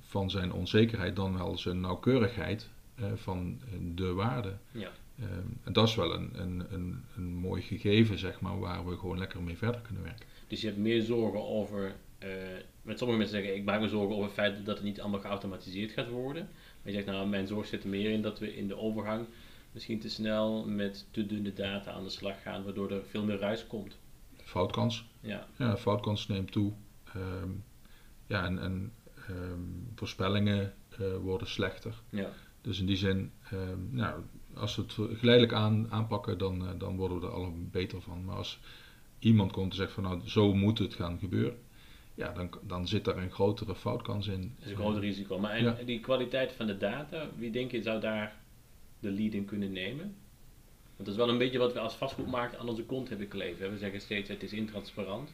van 0.00 0.30
zijn 0.30 0.52
onzekerheid 0.52 1.16
dan 1.16 1.36
wel 1.36 1.58
zijn 1.58 1.80
nauwkeurigheid 1.80 2.68
eh, 2.94 3.04
van 3.14 3.60
de 3.94 4.12
waarde. 4.12 4.56
Ja. 4.72 4.90
Eh, 5.18 5.24
en 5.64 5.72
dat 5.72 5.88
is 5.88 5.94
wel 5.94 6.14
een, 6.14 6.30
een, 6.34 6.64
een, 6.70 7.04
een 7.16 7.34
mooi 7.34 7.62
gegeven, 7.62 8.18
zeg 8.18 8.40
maar, 8.40 8.58
waar 8.58 8.88
we 8.88 8.96
gewoon 8.96 9.18
lekker 9.18 9.42
mee 9.42 9.56
verder 9.56 9.80
kunnen 9.80 10.02
werken. 10.02 10.26
Dus 10.46 10.60
je 10.60 10.66
hebt 10.66 10.78
meer 10.78 11.02
zorgen 11.02 11.44
over. 11.46 11.94
met 12.82 12.98
sommige 12.98 13.18
mensen 13.20 13.36
zeggen, 13.38 13.56
ik 13.56 13.64
maak 13.64 13.80
me 13.80 13.88
zorgen 13.88 14.10
over 14.12 14.24
het 14.24 14.34
feit 14.34 14.66
dat 14.66 14.76
het 14.76 14.84
niet 14.84 15.00
allemaal 15.00 15.20
geautomatiseerd 15.20 15.90
gaat 15.92 16.08
worden. 16.08 16.48
Maar 16.82 16.92
je 16.92 16.98
zegt, 16.98 17.06
nou, 17.06 17.28
mijn 17.28 17.46
zorg 17.46 17.66
zit 17.66 17.82
er 17.82 17.88
meer 17.88 18.10
in 18.10 18.22
dat 18.22 18.38
we 18.38 18.56
in 18.56 18.68
de 18.68 18.76
overgang 18.76 19.26
misschien 19.72 20.00
te 20.00 20.08
snel 20.10 20.64
met 20.66 21.06
te 21.10 21.26
dunne 21.26 21.52
data 21.52 21.90
aan 21.92 22.02
de 22.04 22.10
slag 22.10 22.42
gaan, 22.42 22.64
waardoor 22.64 22.90
er 22.90 23.02
veel 23.04 23.24
meer 23.24 23.38
ruis 23.38 23.66
komt. 23.66 23.98
Foutkans, 24.36 25.04
Ja, 25.20 25.46
ja, 25.56 25.76
foutkans 25.76 26.28
neemt 26.28 26.52
toe. 26.52 26.72
Ehm, 27.04 27.50
ja, 28.26 28.44
en, 28.44 28.58
en 28.58 28.92
ehm, 29.28 29.60
voorspellingen 29.94 30.74
eh, 30.88 31.16
worden 31.16 31.46
slechter. 31.46 31.94
ja, 32.10 32.30
Dus 32.60 32.80
in 32.80 32.86
die 32.86 32.96
zin, 32.96 33.32
ehm, 33.50 33.78
nou, 33.90 34.22
als 34.54 34.76
we 34.76 34.82
het 34.82 34.92
geleidelijk 35.18 35.52
aan, 35.52 35.90
aanpakken, 35.90 36.38
dan, 36.38 36.66
eh, 36.66 36.78
dan 36.78 36.96
worden 36.96 37.20
we 37.20 37.26
er 37.26 37.32
allemaal 37.32 37.68
beter 37.70 38.02
van. 38.02 38.24
Maar 38.24 38.36
als 38.36 38.58
iemand 39.18 39.52
komt 39.52 39.70
en 39.70 39.76
zegt 39.76 39.92
van 39.92 40.02
nou, 40.02 40.20
zo 40.28 40.54
moet 40.54 40.78
het 40.78 40.94
gaan 40.94 41.18
gebeuren, 41.18 41.58
ja, 42.14 42.32
dan, 42.32 42.50
dan 42.62 42.88
zit 42.88 43.04
daar 43.04 43.16
een 43.16 43.30
grotere 43.30 43.74
foutkans 43.74 44.26
in. 44.26 44.40
dat 44.58 44.64
is 44.64 44.70
een 44.70 44.76
groot 44.76 44.98
risico. 44.98 45.38
Maar 45.38 45.50
en 45.50 45.64
Ja. 45.64 45.72
die 45.84 46.00
kwaliteit 46.00 46.52
van 46.52 46.66
de 46.66 46.76
data, 46.76 47.28
wie 47.36 47.50
denk 47.50 47.70
je 47.70 47.82
zou 47.82 48.00
daar 48.00 48.36
de 49.00 49.10
lead 49.10 49.32
in 49.32 49.44
kunnen 49.44 49.72
nemen? 49.72 50.14
Want 50.96 50.96
dat 50.96 51.08
is 51.08 51.16
wel 51.16 51.28
een 51.28 51.38
beetje 51.38 51.58
wat 51.58 51.72
we 51.72 51.78
als 51.78 51.94
vastgoedmarkt 51.94 52.56
aan 52.56 52.68
onze 52.68 52.84
kont 52.84 53.08
hebben 53.08 53.28
kleven. 53.28 53.70
We 53.70 53.78
zeggen 53.78 54.00
steeds 54.00 54.28
het 54.28 54.42
is 54.42 54.52
intransparant. 54.52 55.32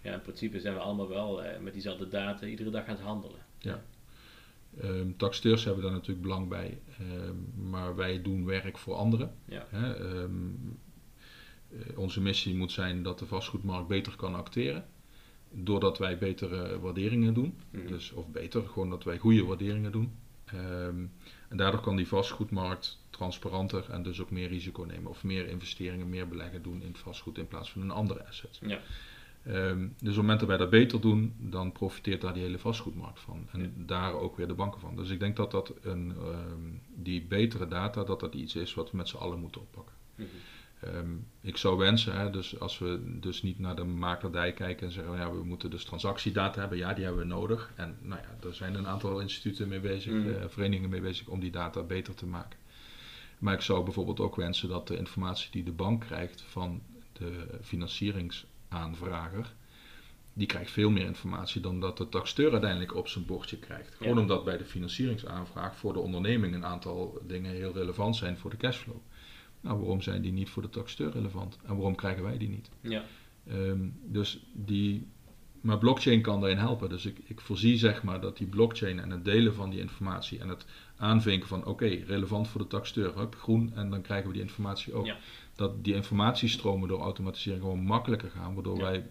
Ja, 0.00 0.12
in 0.14 0.20
principe 0.22 0.60
zijn 0.60 0.74
we 0.74 0.80
allemaal 0.80 1.08
wel 1.08 1.42
eh, 1.42 1.60
met 1.60 1.72
diezelfde 1.72 2.08
data 2.08 2.46
iedere 2.46 2.70
dag 2.70 2.86
aan 2.86 2.94
het 2.94 3.04
handelen. 3.04 3.40
Ja. 3.58 3.82
Um, 4.82 5.16
taxateurs 5.16 5.64
hebben 5.64 5.82
daar 5.82 5.92
natuurlijk 5.92 6.22
belang 6.22 6.48
bij, 6.48 6.78
um, 7.00 7.52
maar 7.70 7.96
wij 7.96 8.22
doen 8.22 8.44
werk 8.44 8.78
voor 8.78 8.94
anderen. 8.94 9.34
Ja. 9.44 9.66
Hè? 9.68 9.98
Um, 9.98 10.78
uh, 11.70 11.98
onze 11.98 12.20
missie 12.20 12.54
moet 12.54 12.72
zijn 12.72 13.02
dat 13.02 13.18
de 13.18 13.26
vastgoedmarkt 13.26 13.88
beter 13.88 14.16
kan 14.16 14.34
acteren. 14.34 14.84
Doordat 15.54 15.98
wij 15.98 16.18
betere 16.18 16.80
waarderingen 16.80 17.34
doen. 17.34 17.54
Mhm. 17.70 17.86
Dus, 17.86 18.12
of 18.12 18.28
beter, 18.28 18.62
gewoon 18.68 18.90
dat 18.90 19.04
wij 19.04 19.18
goede 19.18 19.44
waarderingen 19.44 19.92
doen. 19.92 20.12
en 21.48 21.56
daardoor 21.56 21.80
kan 21.80 21.96
die 21.96 22.08
vastgoedmarkt 22.08 22.98
transparanter 23.10 23.90
en 23.90 24.02
dus 24.02 24.20
ook 24.20 24.30
meer 24.30 24.48
risico 24.48 24.82
nemen. 24.82 25.10
Of 25.10 25.24
meer 25.24 25.48
investeringen, 25.48 26.08
meer 26.08 26.28
beleggen 26.28 26.62
doen 26.62 26.82
in 26.82 26.88
het 26.88 26.98
vastgoed 26.98 27.38
in 27.38 27.46
plaats 27.48 27.70
van 27.70 27.82
een 27.82 27.90
andere 27.90 28.26
asset. 28.26 28.58
Ja. 28.62 28.80
Um, 29.46 29.94
dus 29.98 29.98
op 30.00 30.06
het 30.06 30.16
moment 30.16 30.38
dat 30.40 30.48
wij 30.48 30.58
dat 30.58 30.70
beter 30.70 31.00
doen, 31.00 31.34
dan 31.38 31.72
profiteert 31.72 32.20
daar 32.20 32.32
die 32.34 32.42
hele 32.42 32.58
vastgoedmarkt 32.58 33.20
van. 33.20 33.48
En 33.52 33.60
Ja. 33.60 33.68
daar 33.76 34.12
ook 34.12 34.36
weer 34.36 34.46
de 34.48 34.54
banken 34.54 34.80
van. 34.80 34.96
Dus 34.96 35.10
ik 35.10 35.20
denk 35.20 35.36
dat 35.36 35.50
dat 35.50 35.74
een, 35.82 36.14
um, 36.26 36.80
die 36.94 37.22
betere 37.22 37.68
data, 37.68 38.04
dat 38.04 38.20
dat 38.20 38.34
iets 38.34 38.54
is 38.56 38.74
wat 38.74 38.90
we 38.90 38.96
met 38.96 39.08
z'n 39.08 39.16
allen 39.16 39.38
moeten 39.40 39.60
oppakken. 39.60 39.94
Mhm. 40.14 40.28
Um, 40.86 41.26
ik 41.40 41.56
zou 41.56 41.76
wensen, 41.76 42.16
hè, 42.18 42.30
dus 42.30 42.60
als 42.60 42.78
we 42.78 43.18
dus 43.20 43.42
niet 43.42 43.58
naar 43.58 43.76
de 43.76 43.84
makelaardij 43.84 44.52
kijken 44.52 44.86
en 44.86 44.92
zeggen, 44.92 45.16
ja, 45.16 45.32
we 45.32 45.44
moeten 45.44 45.70
dus 45.70 45.84
transactiedata 45.84 46.60
hebben, 46.60 46.78
ja, 46.78 46.92
die 46.94 47.04
hebben 47.04 47.22
we 47.22 47.28
nodig. 47.28 47.72
En 47.74 47.96
nou 48.00 48.20
ja, 48.20 48.48
er 48.48 48.54
zijn 48.54 48.74
een 48.74 48.86
aantal 48.86 49.20
instituten 49.20 49.68
mee 49.68 49.80
bezig, 49.80 50.12
Mhm. 50.12 50.28
uh, 50.28 50.34
verenigingen 50.46 50.90
mee 50.90 51.00
bezig 51.00 51.26
om 51.28 51.40
die 51.40 51.50
data 51.50 51.82
beter 51.82 52.14
te 52.14 52.26
maken. 52.26 52.58
Maar 53.38 53.54
ik 53.54 53.60
zou 53.60 53.84
bijvoorbeeld 53.84 54.20
ook 54.20 54.36
wensen 54.36 54.68
dat 54.68 54.88
de 54.88 54.96
informatie 54.96 55.50
die 55.50 55.62
de 55.64 55.72
bank 55.72 56.00
krijgt 56.00 56.42
van 56.48 56.82
de 57.12 57.58
financieringsaanvrager, 57.62 59.52
die 60.32 60.46
krijgt 60.46 60.70
veel 60.70 60.90
meer 60.90 61.04
informatie 61.06 61.60
dan 61.60 61.80
dat 61.80 61.96
de 61.96 62.08
taxateur 62.08 62.52
uiteindelijk 62.52 62.94
op 62.94 63.08
zijn 63.08 63.26
bordje 63.26 63.56
krijgt. 63.58 63.94
Gewoon 63.94 64.14
Ja. 64.14 64.20
omdat 64.20 64.44
bij 64.44 64.56
de 64.56 64.64
financieringsaanvraag 64.64 65.76
voor 65.76 65.92
de 65.92 65.98
onderneming 65.98 66.54
een 66.54 66.64
aantal 66.64 67.18
dingen 67.26 67.52
heel 67.52 67.72
relevant 67.72 68.16
zijn 68.16 68.36
voor 68.38 68.50
de 68.50 68.56
cashflow. 68.56 68.96
Nou, 69.64 69.78
waarom 69.78 70.00
zijn 70.00 70.22
die 70.22 70.32
niet 70.32 70.48
voor 70.50 70.62
de 70.62 70.70
taxateur 70.70 71.10
relevant? 71.10 71.58
En 71.66 71.74
waarom 71.76 71.94
krijgen 71.94 72.22
wij 72.22 72.38
die 72.38 72.48
niet? 72.48 72.70
Ja. 72.80 73.04
Um, 73.52 73.98
dus 74.04 74.44
die, 74.52 75.06
maar 75.60 75.78
blockchain 75.78 76.22
kan 76.22 76.40
daarin 76.40 76.58
helpen. 76.58 76.88
Dus 76.88 77.06
ik, 77.06 77.18
ik 77.26 77.40
voorzie 77.40 77.76
zeg 77.78 78.02
maar 78.02 78.20
dat 78.20 78.36
die 78.36 78.46
blockchain 78.46 79.00
en 79.00 79.10
het 79.10 79.24
delen 79.24 79.54
van 79.54 79.70
die 79.70 79.80
informatie 79.80 80.38
en 80.40 80.48
het 80.48 80.66
aanvinken 80.96 81.48
van 81.48 81.64
oké, 81.64 81.86
relevant 81.86 82.48
voor 82.48 82.60
de 82.60 82.66
taxateur, 82.66 83.18
hup, 83.18 83.34
groen 83.34 83.72
en 83.74 83.90
dan 83.90 84.02
krijgen 84.02 84.26
we 84.26 84.32
die 84.32 84.42
informatie 84.42 84.94
ook. 84.94 85.06
Ja. 85.06 85.16
Dat 85.54 85.84
die 85.84 85.94
informatiestromen 85.94 86.88
door 86.88 87.00
automatisering 87.00 87.62
gewoon 87.62 87.84
makkelijker 87.84 88.30
gaan, 88.30 88.54
waardoor 88.54 88.76
Ja. 88.76 88.82
wij 88.82 89.06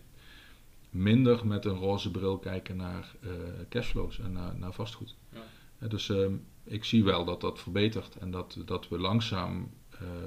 minder 0.90 1.48
met 1.48 1.66
een 1.66 1.76
roze 1.76 2.12
bril 2.12 2.38
kijken 2.38 2.76
naar 2.76 3.16
uh, 3.24 3.30
cashflows 3.70 4.20
en 4.20 4.32
naar, 4.32 4.58
naar 4.58 4.74
vastgoed. 4.74 5.16
Ja. 5.34 5.40
Uh, 5.80 5.90
dus 5.90 6.10
um, 6.10 6.46
ik 6.64 6.84
zie 6.84 7.04
wel 7.04 7.26
dat 7.26 7.42
dat 7.42 7.60
verbetert 7.60 8.16
en 8.18 8.32
dat, 8.32 8.58
dat 8.66 8.88
we 8.88 9.00
langzaam 9.00 9.70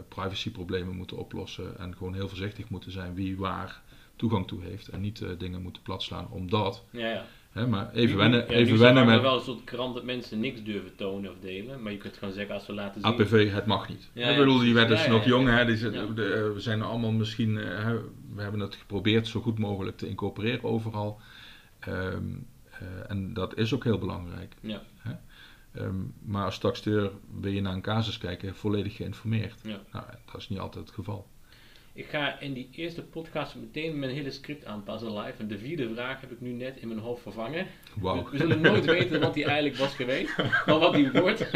privacyproblemen 0.09 0.97
moeten 0.97 1.16
oplossen 1.16 1.78
en 1.78 1.97
gewoon 1.97 2.14
heel 2.14 2.28
voorzichtig 2.28 2.68
moeten 2.68 2.92
zijn 2.92 3.14
wie 3.14 3.37
waar 3.37 3.83
toegang 4.16 4.47
toe 4.47 4.62
heeft 4.62 4.88
en 4.88 5.00
niet 5.00 5.21
uh, 5.21 5.28
dingen 5.38 5.62
moeten 5.62 5.83
platslaan 5.83 6.28
omdat. 6.30 6.85
Ja, 6.90 7.09
ja. 7.09 7.25
Hè, 7.56 7.66
maar 7.66 7.92
even 7.92 8.11
Nu- 8.11 8.16
wennen, 8.16 8.40
ja, 8.40 8.54
even 8.54 8.78
wennen 8.78 9.02
er 9.02 9.09
met 9.09 9.21
wel 9.21 9.37
een 9.37 9.45
soort 9.45 9.64
krant 9.64 9.95
dat 9.95 10.04
mensen 10.04 10.40
niks 10.40 10.62
durven 10.62 10.97
tonen 10.97 11.30
of 11.30 11.37
delen. 11.40 11.83
Maar 11.83 11.92
je 11.92 11.99
kunt 11.99 12.16
gewoon 12.16 12.35
zeggen 12.35 12.54
als 12.54 12.66
we 12.66 12.73
laten 12.73 13.00
zien. 13.00 13.11
APV, 13.11 13.52
het 13.52 13.66
mag 13.66 13.88
niet. 13.88 14.11
Ja, 14.12 14.28
ik 14.28 14.37
bedoel, 14.37 14.59
die 14.59 14.78
is 14.80 15.04
Ja, 15.04 15.11
nog 15.11 15.25
jong, 15.25 15.49
hè, 15.49 15.64
die 15.64 15.76
de, 15.76 16.25
eh, 16.25 16.52
we 16.52 16.61
zijn 16.61 16.83
allemaal 16.83 17.12
misschien, 17.12 17.59
eh, 17.59 17.85
hè, 17.85 17.95
we 18.35 18.42
hebben 18.42 18.60
het 18.60 18.75
geprobeerd 18.75 19.28
zo 19.28 19.41
goed 19.41 19.58
mogelijk 19.58 19.97
te 19.97 20.08
incorporeren 20.08 20.65
overal. 20.65 21.21
Ehm, 21.78 22.23
eh, 22.71 22.86
en 23.08 23.32
dat 23.34 23.56
is 23.56 23.75
ook 23.75 23.84
heel 23.84 23.99
belangrijk. 23.99 24.54
Ja. 24.60 24.82
Ehm, 25.76 25.95
maar 26.23 26.45
als 26.45 26.58
taxateur 26.58 27.10
wil 27.41 27.52
je 27.52 27.60
naar 27.60 27.73
een 27.73 27.80
casus 27.80 28.19
kijken, 28.19 28.54
volledig 28.54 28.97
geïnformeerd. 28.97 29.60
Ja. 29.62 29.80
Nou, 29.93 30.04
dat 30.32 30.41
is 30.41 30.49
niet 30.49 30.58
altijd 30.58 30.84
het 30.86 30.95
geval. 30.95 31.26
Ik 31.93 32.06
ga 32.06 32.41
in 32.41 32.52
die 32.52 32.69
eerste 32.73 33.02
podcast 33.02 33.54
meteen 33.54 33.99
mijn 33.99 34.12
hele 34.12 34.30
script 34.30 34.65
aanpassen 34.65 35.19
live. 35.19 35.39
En 35.39 35.49
de 35.49 35.58
vierde 35.58 35.93
vraag 35.95 36.21
heb 36.21 36.30
ik 36.30 36.41
nu 36.41 36.52
net 36.52 36.76
in 36.76 36.89
mijn 36.89 37.00
hoofd 37.00 37.23
vervangen. 37.23 37.67
We 38.00 38.25
zullen 38.32 38.60
nooit 38.60 38.84
weten 38.84 39.21
wat 39.21 39.34
die 39.34 39.45
eigenlijk 39.45 39.76
was 39.76 39.95
geweest. 39.95 40.36
Maar 40.67 40.78
wat 40.78 40.95
die 40.95 41.10
wordt, 41.10 41.47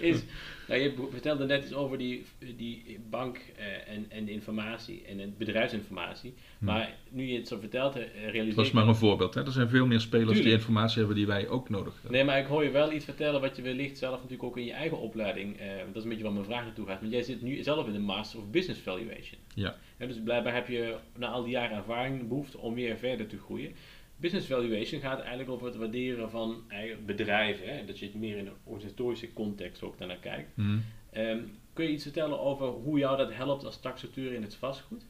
is... 0.00 0.22
Nou, 0.68 0.80
je 0.80 1.08
vertelde 1.10 1.44
net 1.44 1.64
iets 1.64 1.74
over 1.74 1.98
die, 1.98 2.24
die 2.56 3.00
bank 3.10 3.40
eh, 3.56 3.94
en, 3.94 4.06
en 4.08 4.24
de 4.24 4.30
informatie 4.30 5.02
en 5.06 5.18
het 5.18 5.38
bedrijfsinformatie. 5.38 6.34
Hm. 6.58 6.64
Maar 6.64 6.94
nu 7.10 7.26
je 7.26 7.38
het 7.38 7.48
zo 7.48 7.58
vertelt, 7.58 7.96
eh, 7.96 8.02
realiseer 8.30 8.56
Dat 8.56 8.64
is 8.64 8.70
maar 8.70 8.88
een 8.88 8.94
voorbeeld. 8.94 9.34
Hè. 9.34 9.44
Er 9.44 9.52
zijn 9.52 9.68
veel 9.68 9.86
meer 9.86 10.00
spelers 10.00 10.42
die 10.42 10.52
informatie 10.52 10.98
hebben 10.98 11.16
die 11.16 11.26
wij 11.26 11.48
ook 11.48 11.68
nodig 11.68 11.92
hebben. 11.92 12.12
Nee, 12.12 12.24
maar 12.24 12.38
ik 12.38 12.46
hoor 12.46 12.64
je 12.64 12.70
wel 12.70 12.92
iets 12.92 13.04
vertellen 13.04 13.40
wat 13.40 13.56
je 13.56 13.62
wellicht 13.62 13.98
zelf 13.98 14.14
natuurlijk 14.14 14.42
ook 14.42 14.56
in 14.56 14.64
je 14.64 14.72
eigen 14.72 14.98
opleiding, 14.98 15.58
eh, 15.58 15.66
dat 15.86 15.96
is 15.96 16.02
een 16.02 16.08
beetje 16.08 16.24
waar 16.24 16.32
mijn 16.32 16.44
vraag 16.44 16.64
naartoe 16.64 16.86
gaat, 16.86 17.00
want 17.00 17.12
jij 17.12 17.22
zit 17.22 17.42
nu 17.42 17.62
zelf 17.62 17.86
in 17.86 17.92
de 17.92 17.98
Master 17.98 18.38
of 18.38 18.50
Business 18.50 18.80
Valuation. 18.80 19.40
Ja. 19.54 19.76
Ja, 19.98 20.06
dus 20.06 20.22
blijkbaar 20.24 20.54
heb 20.54 20.68
je 20.68 20.96
na 21.16 21.28
al 21.28 21.42
die 21.42 21.52
jaren 21.52 21.76
ervaring 21.76 22.28
behoefte 22.28 22.58
om 22.58 22.74
weer 22.74 22.96
verder 22.96 23.26
te 23.26 23.38
groeien. 23.38 23.72
Business 24.16 24.46
Valuation 24.46 25.00
gaat 25.00 25.18
eigenlijk 25.18 25.50
over 25.50 25.66
het 25.66 25.76
waarderen 25.76 26.30
van 26.30 26.62
eigen 26.68 27.06
bedrijven, 27.06 27.76
hè, 27.76 27.84
dat 27.84 27.98
je 27.98 28.06
het 28.06 28.14
meer 28.14 28.36
in 28.36 28.46
een 28.46 28.56
organisatorische 28.64 29.32
context 29.32 29.82
ook 29.82 29.98
daarnaar 29.98 30.16
kijkt. 30.16 30.50
Hm. 30.54 30.78
Ehm, 31.10 31.38
kun 31.72 31.84
je 31.84 31.90
iets 31.90 32.02
vertellen 32.02 32.40
over 32.40 32.66
hoe 32.66 32.98
jou 32.98 33.16
dat 33.16 33.32
helpt 33.32 33.64
als 33.64 33.80
taxateur 33.80 34.32
in 34.32 34.42
het 34.42 34.54
vastgoed? 34.54 35.04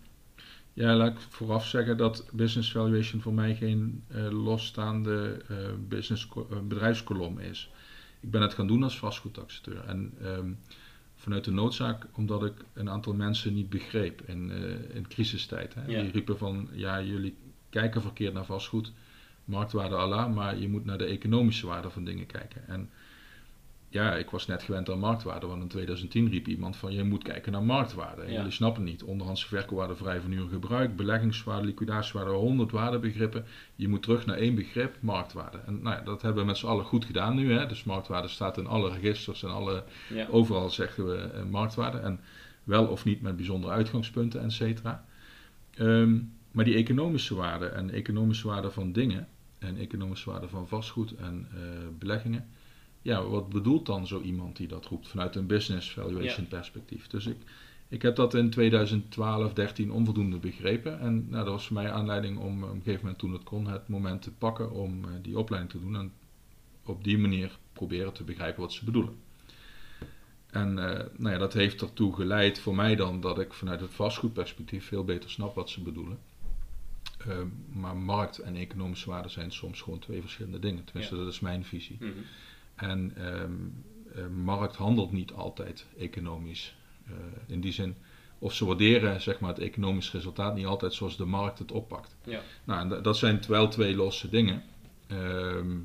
Ja, 0.73 0.95
laat 0.95 1.13
ik 1.13 1.21
vooraf 1.21 1.67
zeggen 1.67 1.97
dat 1.97 2.29
business 2.33 2.73
valuation 2.73 3.21
voor 3.21 3.35
mij 3.35 3.55
geen 3.55 4.05
eh, 4.09 4.31
losstaande 4.31 5.43
eh, 5.49 5.57
business 5.89 6.29
eh, 6.37 6.61
bedrijfskolom 6.61 7.39
is. 7.39 7.71
Ik 8.21 8.31
ben 8.31 8.43
het 8.43 8.55
gaan 8.55 8.67
doen 8.67 8.83
als 8.83 8.99
vastgoedtaxateur. 8.99 9.85
En 9.85 10.13
ehm, 10.21 10.53
vanuit 11.15 11.45
de 11.45 11.51
noodzaak, 11.51 12.07
omdat 12.15 12.45
ik 12.45 12.65
een 12.73 12.91
aantal 12.91 13.15
mensen 13.15 13.55
niet 13.55 13.69
begreep 13.69 14.23
in, 14.27 14.51
in 14.95 15.09
crisistijd. 15.09 15.75
Hè. 15.75 15.87
Ja. 15.87 16.01
Die 16.01 16.11
riepen 16.11 16.39
van, 16.39 16.69
ja, 16.73 17.03
jullie 17.03 17.37
kijken 17.81 18.03
verkeerd 18.03 18.35
naar 18.35 18.45
vastgoed, 18.45 18.93
marktwaarde 19.45 19.95
Allah, 19.95 20.35
maar 20.35 20.59
je 20.59 20.69
moet 20.69 20.85
naar 20.85 20.99
de 20.99 21.05
economische 21.05 21.67
waarde 21.67 21.91
van 21.91 22.05
dingen 22.05 22.27
kijken. 22.27 22.69
En 22.69 22.91
ja, 23.89 24.15
ik 24.15 24.31
was 24.31 24.47
net 24.47 24.63
gewend 24.63 24.91
aan 24.91 24.99
marktwaarde, 24.99 25.47
want 25.47 25.63
in 25.63 25.69
2010 25.69 26.31
riep 26.31 26.47
iemand 26.49 26.77
van, 26.77 26.93
je 26.93 27.05
moet 27.05 27.23
kijken 27.23 27.53
naar 27.53 27.63
marktwaarde. 27.63 28.23
En 28.23 28.31
Ja. 28.31 28.37
jullie 28.37 28.51
snappen 28.53 28.85
niet, 28.85 29.03
onderhandse 29.03 29.47
verkoopwaarde 29.47 29.97
vrij 29.97 30.21
van 30.21 30.33
uur 30.33 30.49
gebruik, 30.49 30.97
beleggingswaarde, 30.97 31.67
liquidatiewaarde, 31.67 32.31
100 32.31 32.71
waardebegrippen. 32.71 33.45
Je 33.77 33.89
moet 33.89 34.03
terug 34.03 34.27
naar 34.27 34.37
één 34.37 34.55
begrip, 34.55 34.97
marktwaarde. 35.01 35.59
En 35.67 35.83
nou 35.83 35.97
ja, 35.97 36.03
dat 36.03 36.23
hebben 36.23 36.41
we 36.43 36.47
met 36.47 36.57
z'n 36.57 36.67
allen 36.67 36.85
goed 36.85 37.05
gedaan 37.05 37.35
nu. 37.35 37.53
Hè. 37.53 37.67
Dus 37.67 37.85
marktwaarde 37.85 38.29
staat 38.29 38.59
in 38.59 38.67
alle 38.67 38.91
registers 38.93 39.43
en 39.43 39.51
alle, 39.51 39.85
Ja. 40.09 40.27
overal 40.31 40.71
zeggen 40.71 41.07
we 41.07 41.17
eh, 41.17 41.45
marktwaarde. 41.51 41.99
En 41.99 42.21
wel 42.65 42.87
of 42.87 43.05
niet 43.05 43.21
met 43.23 43.37
bijzondere 43.37 43.73
uitgangspunten, 43.73 44.43
et 44.43 44.53
cetera. 44.53 45.05
Ehm, 45.75 46.17
maar 46.55 46.65
die 46.65 46.75
economische 46.75 47.35
waarde 47.35 47.67
en 47.67 47.91
economische 47.91 48.47
waarde 48.47 48.71
van 48.71 48.93
dingen 48.93 49.29
en 49.59 49.77
economische 49.77 50.31
waarde 50.31 50.49
van 50.49 50.69
vastgoed 50.69 51.15
en 51.15 51.49
eh, 51.55 51.61
beleggingen. 51.99 52.49
Ja, 53.03 53.25
wat 53.25 53.49
bedoelt 53.49 53.87
dan 53.87 54.07
zo 54.07 54.21
iemand 54.21 54.57
die 54.57 54.69
dat 54.69 54.87
roept 54.87 55.09
vanuit 55.09 55.37
een 55.37 55.47
business 55.47 55.91
valuation 55.91 56.49
perspectief? 56.49 57.07
Dus 57.07 57.27
ik, 57.27 57.37
ik 57.89 58.03
heb 58.03 58.17
dat 58.17 58.35
in 58.35 58.51
2012, 58.51 59.53
13 59.53 59.93
onvoldoende 59.93 60.39
begrepen. 60.39 61.01
En 61.01 61.27
nou, 61.29 61.45
dat 61.45 61.53
was 61.53 61.67
voor 61.67 61.77
mij 61.77 61.91
aanleiding 61.91 62.39
om 62.39 62.63
op 62.65 62.71
een 62.71 62.77
gegeven 62.77 63.01
moment 63.01 63.19
toen 63.19 63.33
het 63.33 63.43
kon 63.43 63.67
het 63.67 63.89
moment 63.89 64.23
te 64.23 64.33
pakken 64.33 64.71
om 64.71 65.05
eh, 65.05 65.11
die 65.23 65.39
opleiding 65.39 65.73
te 65.73 65.81
doen. 65.81 65.97
En 65.97 66.13
op 66.85 67.05
die 67.05 67.19
manier 67.19 67.59
proberen 67.73 68.13
te 68.13 68.25
begrijpen 68.25 68.61
wat 68.61 68.73
ze 68.73 68.85
bedoelen. 68.85 69.15
En 70.51 70.79
eh, 70.79 71.07
nou 71.17 71.33
ja, 71.33 71.39
dat 71.39 71.53
heeft 71.53 71.81
ertoe 71.81 72.15
geleid 72.15 72.59
voor 72.59 72.75
mij 72.75 72.97
dan 72.97 73.21
dat 73.21 73.39
ik 73.39 73.53
vanuit 73.53 73.81
het 73.81 73.95
vastgoedperspectief 73.95 74.87
veel 74.87 75.05
beter 75.05 75.31
snap 75.31 75.55
wat 75.55 75.71
ze 75.71 75.83
bedoelen. 75.83 76.19
Ehm, 77.29 77.47
maar 77.73 77.97
markt 77.97 78.39
en 78.39 78.57
economische 78.57 79.11
waarde 79.11 79.29
zijn 79.29 79.53
soms 79.53 79.81
gewoon 79.83 79.99
twee 79.99 80.21
verschillende 80.21 80.59
dingen. 80.59 80.85
Tenminste, 80.85 81.15
Ja. 81.17 81.21
dat 81.25 81.33
is 81.33 81.41
mijn 81.41 81.65
visie. 81.65 81.97
Mhm. 82.01 82.11
En 82.75 83.13
ehm, 83.17 83.53
eh, 84.15 84.27
markt 84.45 84.77
handelt 84.77 85.13
niet 85.13 85.33
altijd 85.33 85.87
economisch. 85.99 86.77
Eh, 87.07 87.13
in 87.47 87.61
die 87.61 87.73
zin, 87.73 87.97
of 88.39 88.55
ze 88.55 88.65
waarderen 88.65 89.21
zeg 89.21 89.41
maar, 89.41 89.51
het 89.51 89.59
economisch 89.59 90.13
resultaat 90.13 90.55
niet 90.55 90.67
altijd 90.67 90.93
zoals 90.95 91.17
de 91.17 91.25
markt 91.25 91.59
het 91.59 91.73
oppakt. 91.73 92.17
Ja. 92.25 92.41
Nou, 92.65 92.81
en 92.91 93.03
dat 93.03 93.17
zijn 93.17 93.43
wel 93.49 93.69
twee 93.69 93.95
losse 93.97 94.29
dingen. 94.29 94.63
ehm, 95.07 95.77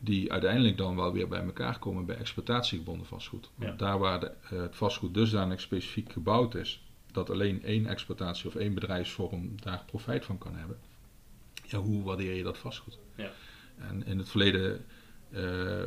die 0.00 0.32
uiteindelijk 0.32 0.76
dan 0.76 0.96
wel 0.96 1.12
weer 1.12 1.28
bij 1.28 1.42
elkaar 1.44 1.78
komen 1.78 2.04
bij 2.06 2.16
exploitatiegebonden 2.16 3.06
vastgoed. 3.06 3.50
Want 3.54 3.70
Ja. 3.70 3.76
daar 3.76 3.98
waar 3.98 4.20
de, 4.20 4.26
eh, 4.50 4.58
het 4.58 4.76
vastgoed 4.76 5.14
dusdanig 5.14 5.60
specifiek 5.60 6.12
gebouwd 6.12 6.54
is, 6.54 6.84
dat 7.16 7.30
alleen 7.30 7.62
één 7.62 7.86
exploitatie 7.86 8.48
of 8.48 8.54
één 8.54 8.74
bedrijfsvorm 8.74 9.60
daar 9.62 9.82
profijt 9.86 10.24
van 10.24 10.38
kan 10.38 10.56
hebben. 10.56 10.78
Ja, 11.64 11.78
hoe 11.78 12.02
waardeer 12.02 12.34
je 12.34 12.42
dat 12.42 12.58
vastgoed? 12.58 12.98
Ja. 13.14 13.30
En 13.78 14.06
in 14.06 14.18
het 14.18 14.28
verleden 14.28 14.84
Uh, 15.30 15.82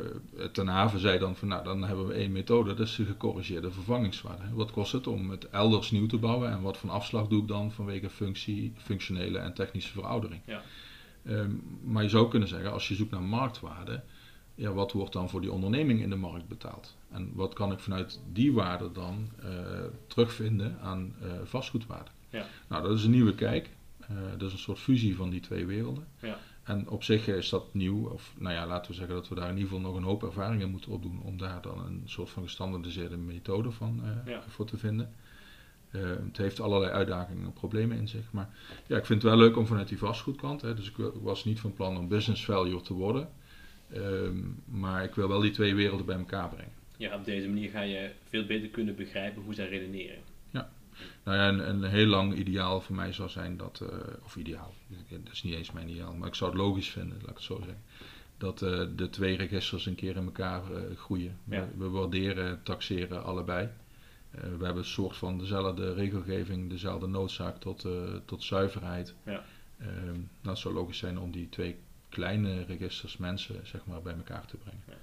ten 0.52 0.66
Haven 0.66 1.00
zei 1.00 1.18
dan 1.18 1.36
van 1.36 1.48
nou 1.48 1.64
dan 1.64 1.84
hebben 1.84 2.06
we 2.06 2.14
één 2.14 2.32
methode, 2.32 2.74
dat 2.74 2.86
is 2.86 2.96
de 2.96 3.04
gecorrigeerde 3.04 3.70
vervangingswaarde. 3.70 4.42
Wat 4.52 4.70
kost 4.70 4.92
het 4.92 5.06
om 5.06 5.30
het 5.30 5.48
elders 5.48 5.90
nieuw 5.90 6.06
te 6.06 6.18
bouwen 6.18 6.50
en 6.50 6.62
wat 6.62 6.76
voor 6.76 6.90
afslag 6.90 7.28
doe 7.28 7.42
ik 7.42 7.48
dan 7.48 7.72
vanwege 7.72 8.10
functie, 8.10 8.72
functionele 8.76 9.38
en 9.38 9.54
technische 9.54 9.92
veroudering. 9.92 10.42
Ja. 10.46 10.62
Um, 11.26 11.62
maar 11.84 12.02
je 12.02 12.08
zou 12.08 12.28
kunnen 12.28 12.48
zeggen, 12.48 12.72
als 12.72 12.88
je 12.88 12.94
zoekt 12.94 13.10
naar 13.10 13.22
marktwaarde, 13.22 14.02
ja, 14.60 14.72
wat 14.72 14.92
wordt 14.92 15.12
dan 15.12 15.28
voor 15.30 15.40
die 15.40 15.52
onderneming 15.52 16.00
in 16.02 16.10
de 16.10 16.16
markt 16.16 16.48
betaald? 16.48 16.96
En 17.10 17.30
wat 17.34 17.54
kan 17.54 17.72
ik 17.72 17.78
vanuit 17.78 18.20
die 18.32 18.52
waarde 18.52 18.92
dan 18.92 19.28
uh, 19.44 19.48
terugvinden 20.06 20.78
aan 20.80 21.14
uh, 21.22 21.32
vastgoedwaarde? 21.44 22.10
Ja. 22.28 22.46
Nou, 22.68 22.82
dat 22.82 22.98
is 22.98 23.04
een 23.04 23.10
nieuwe 23.10 23.34
kijk. 23.34 23.70
dat 24.38 24.42
is 24.48 24.52
een 24.52 24.58
soort 24.58 24.78
fusie 24.78 25.16
van 25.16 25.30
die 25.30 25.40
twee 25.40 25.66
werelden. 25.66 26.06
Ja. 26.20 26.38
En 26.62 26.88
op 26.88 27.02
zich 27.04 27.26
is 27.28 27.48
dat 27.48 27.74
nieuw, 27.74 28.06
of 28.08 28.34
nou 28.38 28.54
ja, 28.54 28.66
laten 28.66 28.90
we 28.90 28.96
zeggen 28.96 29.14
dat 29.14 29.28
we 29.28 29.34
daar 29.34 29.48
in 29.50 29.56
ieder 29.56 29.68
geval 29.70 29.84
nog 29.84 29.96
een 29.96 30.02
hoop 30.02 30.22
ervaringen 30.22 30.70
moeten 30.70 30.90
opdoen 30.90 31.20
om 31.22 31.38
daar 31.38 31.62
dan 31.62 31.84
een 31.86 32.02
soort 32.04 32.30
van 32.30 32.42
gestandardiseerde 32.42 33.16
methode 33.16 33.70
van 33.70 34.02
Ja. 34.26 34.42
voor 34.48 34.66
te 34.66 34.76
vinden. 34.78 35.14
Uh, 35.90 36.02
het 36.26 36.36
heeft 36.36 36.60
allerlei 36.60 36.92
uitdagingen 36.92 37.44
en 37.44 37.52
problemen 37.52 37.96
in 37.96 38.08
zich, 38.08 38.32
maar 38.32 38.48
ja, 38.86 38.96
ik 38.96 39.06
vind 39.06 39.22
het 39.22 39.30
wel 39.32 39.40
leuk 39.40 39.56
om 39.56 39.66
vanuit 39.66 39.88
die 39.88 39.98
vastgoedkant, 39.98 40.60
hè, 40.60 40.74
dus 40.74 40.88
ik 40.90 40.96
wa- 40.96 41.10
was 41.20 41.44
niet 41.44 41.60
van 41.60 41.72
plan 41.74 41.96
om 41.98 42.08
business 42.08 42.44
value 42.44 42.80
te 42.80 42.94
worden, 42.94 43.28
Ehm, 43.92 44.38
maar 44.64 45.04
ik 45.04 45.14
wil 45.14 45.28
wel 45.28 45.40
die 45.40 45.50
twee 45.50 45.74
werelden 45.74 46.06
bij 46.06 46.16
elkaar 46.16 46.48
brengen. 46.48 46.72
Ja, 46.96 47.16
op 47.16 47.24
deze 47.24 47.48
manier 47.48 47.70
ga 47.70 47.80
je 47.80 48.10
veel 48.28 48.46
beter 48.46 48.68
kunnen 48.68 48.96
begrijpen 48.96 49.42
hoe 49.42 49.54
zij 49.54 49.68
redeneren. 49.68 50.18
Nou 51.22 51.36
ja, 51.36 51.48
een, 51.48 51.68
een 51.68 51.84
heel 51.84 52.06
lang 52.06 52.34
ideaal 52.34 52.80
voor 52.80 52.96
mij 52.96 53.12
zou 53.12 53.28
zijn 53.28 53.56
dat, 53.56 53.80
eh, 53.80 53.98
of 54.24 54.36
ideaal, 54.36 54.74
dat 55.08 55.32
is 55.32 55.42
niet 55.42 55.54
eens 55.54 55.72
mijn 55.72 55.88
ideaal, 55.88 56.14
maar 56.14 56.28
ik 56.28 56.34
zou 56.34 56.50
het 56.50 56.60
logisch 56.60 56.88
vinden, 56.88 57.18
laat 57.20 57.30
ik 57.30 57.34
het 57.34 57.44
zo 57.44 57.56
zeggen. 57.56 57.82
Dat 58.38 58.62
eh, 58.62 58.86
de 58.96 59.10
twee 59.10 59.36
registers 59.36 59.86
een 59.86 59.94
keer 59.94 60.16
in 60.16 60.24
elkaar 60.24 60.72
eh, 60.72 60.96
groeien. 60.96 61.38
Ja. 61.44 61.68
We, 61.76 61.84
we 61.84 61.88
waarderen, 61.88 62.62
taxeren 62.62 63.24
allebei. 63.24 63.68
We 64.30 64.64
hebben 64.64 64.76
een 64.76 64.84
soort 64.84 65.16
van 65.16 65.38
dezelfde 65.38 65.94
regelgeving, 65.94 66.70
dezelfde 66.70 67.06
noodzaak 67.06 67.60
tot, 67.60 67.86
tot 68.24 68.42
zuiverheid. 68.42 69.14
Ja. 69.24 69.44
Ehm, 69.78 70.12
nou, 70.12 70.26
het 70.42 70.58
zou 70.58 70.74
logisch 70.74 70.98
zijn 70.98 71.18
om 71.18 71.30
die 71.30 71.48
twee 71.48 71.76
kleine 72.10 72.64
registers 72.64 73.16
mensen 73.16 73.60
zeg 73.66 73.80
maar, 73.86 74.02
bij 74.02 74.14
elkaar 74.14 74.46
te 74.46 74.56
brengen. 74.56 74.82
Ja. 74.88 74.94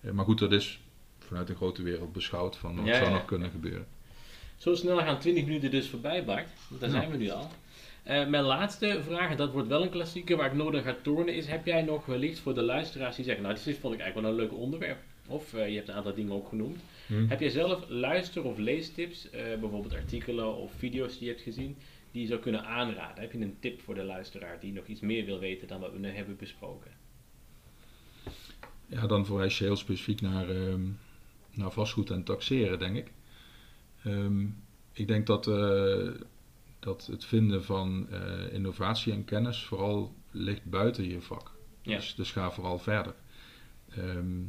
Eh, 0.00 0.10
maar 0.14 0.24
goed, 0.24 0.38
dat 0.38 0.52
is 0.52 0.80
vanuit 1.18 1.46
de 1.46 1.54
grote 1.54 1.82
wereld 1.82 2.12
beschouwd 2.12 2.56
van 2.56 2.76
wat 2.76 2.86
Ja, 2.86 2.94
zou 2.94 3.06
ja. 3.06 3.12
nog 3.12 3.24
kunnen 3.24 3.50
gebeuren. 3.50 3.86
Zo 4.56 4.74
snel 4.74 4.96
gaan 4.98 5.18
20 5.18 5.44
minuten 5.44 5.70
dus 5.70 5.88
voorbij, 5.88 6.24
Bart. 6.24 6.48
Daar 6.78 6.88
Ja. 6.90 6.94
zijn 6.96 7.10
we 7.10 7.16
nu 7.16 7.30
al. 7.30 7.50
Eh, 8.02 8.26
mijn 8.26 8.42
laatste 8.44 9.00
vraag, 9.04 9.30
en 9.30 9.36
dat 9.36 9.52
wordt 9.52 9.68
wel 9.68 9.82
een 9.82 9.90
klassieker 9.90 10.36
waar 10.36 10.46
ik 10.46 10.52
nodig 10.52 10.82
ga 10.84 10.96
tornen, 11.02 11.34
is: 11.34 11.46
heb 11.46 11.66
jij 11.66 11.82
nog 11.82 12.06
wellicht 12.06 12.38
voor 12.38 12.54
de 12.54 12.62
luisteraars 12.62 13.16
die 13.16 13.24
zeggen, 13.24 13.42
nou, 13.42 13.54
dit 13.64 13.78
vond 13.78 13.94
ik 13.94 14.00
eigenlijk 14.00 14.14
wel 14.14 14.30
een 14.30 14.48
leuk 14.50 14.58
onderwerp? 14.60 14.98
Of 15.26 15.54
eh, 15.54 15.68
je 15.68 15.74
hebt 15.76 15.88
een 15.88 15.94
aantal 15.94 16.14
dingen 16.14 16.32
ook 16.32 16.48
genoemd. 16.48 16.80
Hm. 17.06 17.26
Heb 17.28 17.40
jij 17.40 17.48
zelf 17.50 17.84
luister- 17.88 18.44
of 18.44 18.58
leestips, 18.58 19.30
eh, 19.30 19.42
bijvoorbeeld 19.60 19.94
artikelen 19.94 20.56
of 20.56 20.72
video's 20.78 21.12
die 21.12 21.22
je 21.22 21.28
hebt 21.28 21.42
gezien, 21.42 21.76
die 22.12 22.22
je 22.22 22.28
zou 22.28 22.40
kunnen 22.40 22.64
aanraden? 22.64 23.22
Heb 23.22 23.32
je 23.32 23.40
een 23.40 23.58
tip 23.60 23.80
voor 23.80 23.94
de 23.94 24.04
luisteraar 24.04 24.60
die 24.60 24.72
nog 24.72 24.86
iets 24.86 25.00
meer 25.00 25.24
wil 25.24 25.38
weten 25.38 25.68
dan 25.68 25.80
wat 25.80 25.92
we 25.92 25.98
nu 25.98 26.08
hebben 26.08 26.36
besproken? 26.36 26.90
Ja, 28.86 29.06
dan 29.06 29.26
verwijs 29.26 29.58
je 29.58 29.64
heel 29.64 29.76
specifiek 29.76 30.20
naar, 30.20 30.48
ehm, 30.48 30.82
naar 31.50 31.70
vastgoed 31.70 32.10
en 32.10 32.24
taxeren, 32.24 32.78
denk 32.78 32.96
ik. 32.96 33.12
Ehm, 34.02 34.46
ik 34.92 35.08
denk 35.08 35.26
dat, 35.26 35.46
eh, 35.46 36.10
dat 36.78 37.06
het 37.06 37.24
vinden 37.24 37.64
van 37.64 38.08
eh, 38.10 38.52
innovatie 38.52 39.12
en 39.12 39.24
kennis 39.24 39.64
vooral 39.64 40.14
ligt 40.30 40.64
buiten 40.64 41.08
je 41.08 41.20
vak. 41.20 41.52
Ja. 41.82 41.96
Dus, 41.96 42.14
dus 42.14 42.30
ga 42.30 42.50
vooral 42.50 42.78
verder. 42.78 43.14
Ehm, 43.88 44.42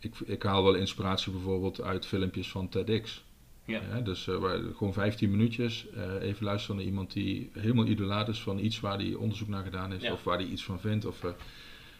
ik, 0.00 0.18
ik 0.24 0.42
haal 0.42 0.64
wel 0.64 0.74
inspiratie 0.74 1.32
bijvoorbeeld 1.32 1.80
uit 1.80 2.06
filmpjes 2.06 2.50
van 2.50 2.68
TEDx. 2.68 3.24
Ja. 3.64 4.00
Dus 4.00 4.28
eh, 4.28 4.36
waar, 4.36 4.58
gewoon 4.76 4.92
15 4.92 5.30
minuutjes 5.30 5.88
eh, 5.90 6.22
even 6.22 6.44
luisteren 6.44 6.76
naar 6.76 6.84
iemand 6.84 7.12
die 7.12 7.50
helemaal 7.52 7.86
idolaat 7.86 8.28
is 8.28 8.42
van 8.42 8.58
iets 8.58 8.80
waar 8.80 8.98
hij 8.98 9.14
onderzoek 9.14 9.48
naar 9.48 9.64
gedaan 9.64 9.90
heeft 9.90 10.02
Ja. 10.02 10.12
of 10.12 10.24
waar 10.24 10.38
hij 10.38 10.46
iets 10.46 10.64
van 10.64 10.80
vindt. 10.80 11.04
Of, 11.04 11.24
eh, 11.24 11.30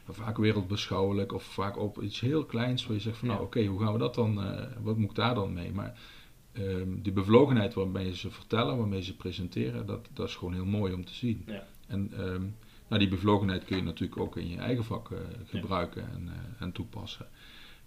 vaak 0.09 0.37
wereldbeschouwelijk 0.37 1.33
of 1.33 1.43
vaak 1.45 1.79
op 1.79 2.03
iets 2.03 2.21
heel 2.21 2.45
kleins 2.45 2.87
waar 2.87 2.97
je 2.97 3.03
zegt 3.03 3.17
van 3.19 3.29
Ja. 3.29 3.35
nou 3.35 3.47
oké, 3.47 3.65
hoe 3.65 3.81
gaan 3.81 3.93
we 3.93 3.99
dat 3.99 4.15
dan, 4.15 4.41
wat 4.83 4.97
moet 4.97 5.11
ik 5.11 5.17
daar 5.17 5.35
dan 5.35 5.53
mee? 5.53 5.73
Maar 5.73 5.99
ehm, 6.53 6.89
die 7.03 7.13
bevlogenheid 7.13 7.75
waarmee 7.75 8.17
ze 8.17 8.31
vertellen, 8.31 8.77
waarmee 8.79 9.03
ze 9.03 9.17
presenteren, 9.17 9.87
dat, 9.87 10.09
dat 10.13 10.29
is 10.29 10.35
gewoon 10.35 10.55
heel 10.55 10.65
mooi 10.65 10.93
om 10.93 11.05
te 11.05 11.15
zien. 11.15 11.43
Ja. 11.47 11.67
En 11.87 12.13
ehm, 12.13 12.43
nou, 12.89 12.99
die 13.01 13.09
bevlogenheid 13.09 13.65
kun 13.65 13.77
je 13.77 13.83
natuurlijk 13.83 14.21
ook 14.21 14.37
in 14.37 14.49
je 14.49 14.57
eigen 14.57 14.85
vak 14.85 15.11
gebruiken 15.47 16.03
en, 16.13 16.29
en 16.59 16.73
toepassen. 16.73 17.27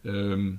Ehm, 0.02 0.52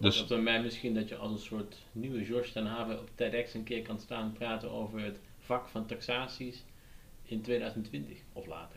Dus, 0.00 0.20
op 0.20 0.26
termijn 0.26 0.62
misschien 0.62 0.94
dat 0.94 1.08
je 1.08 1.16
als 1.16 1.30
een 1.32 1.38
soort 1.38 1.76
nieuwe 1.92 2.24
George 2.24 2.52
ten 2.52 2.66
Haven 2.66 2.98
op 3.00 3.10
TEDx 3.14 3.54
een 3.54 3.64
keer 3.64 3.82
kan 3.82 4.00
staan 4.00 4.32
praten 4.32 4.70
over 4.70 5.00
het 5.00 5.20
vak 5.38 5.68
van 5.68 5.86
taxaties 5.86 6.64
in 7.22 7.40
2020 7.42 8.18
of 8.32 8.46
later. 8.46 8.76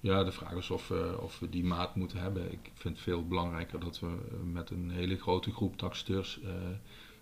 Ja, 0.00 0.24
de 0.24 0.32
vraag 0.32 0.52
is 0.52 0.70
of, 0.70 0.88
we- 0.88 1.18
of 1.20 1.38
we 1.38 1.48
die 1.48 1.64
maat 1.64 1.96
moeten 1.96 2.18
hebben. 2.18 2.52
Ik 2.52 2.70
vind 2.74 2.94
het 2.94 3.02
veel 3.02 3.26
belangrijker 3.26 3.80
dat 3.80 4.00
we 4.00 4.06
eh, 4.06 4.36
met 4.52 4.70
een 4.70 4.90
hele 4.90 5.16
grote 5.16 5.52
groep 5.52 5.76
taxateurs 5.76 6.40
eh, 6.42 6.50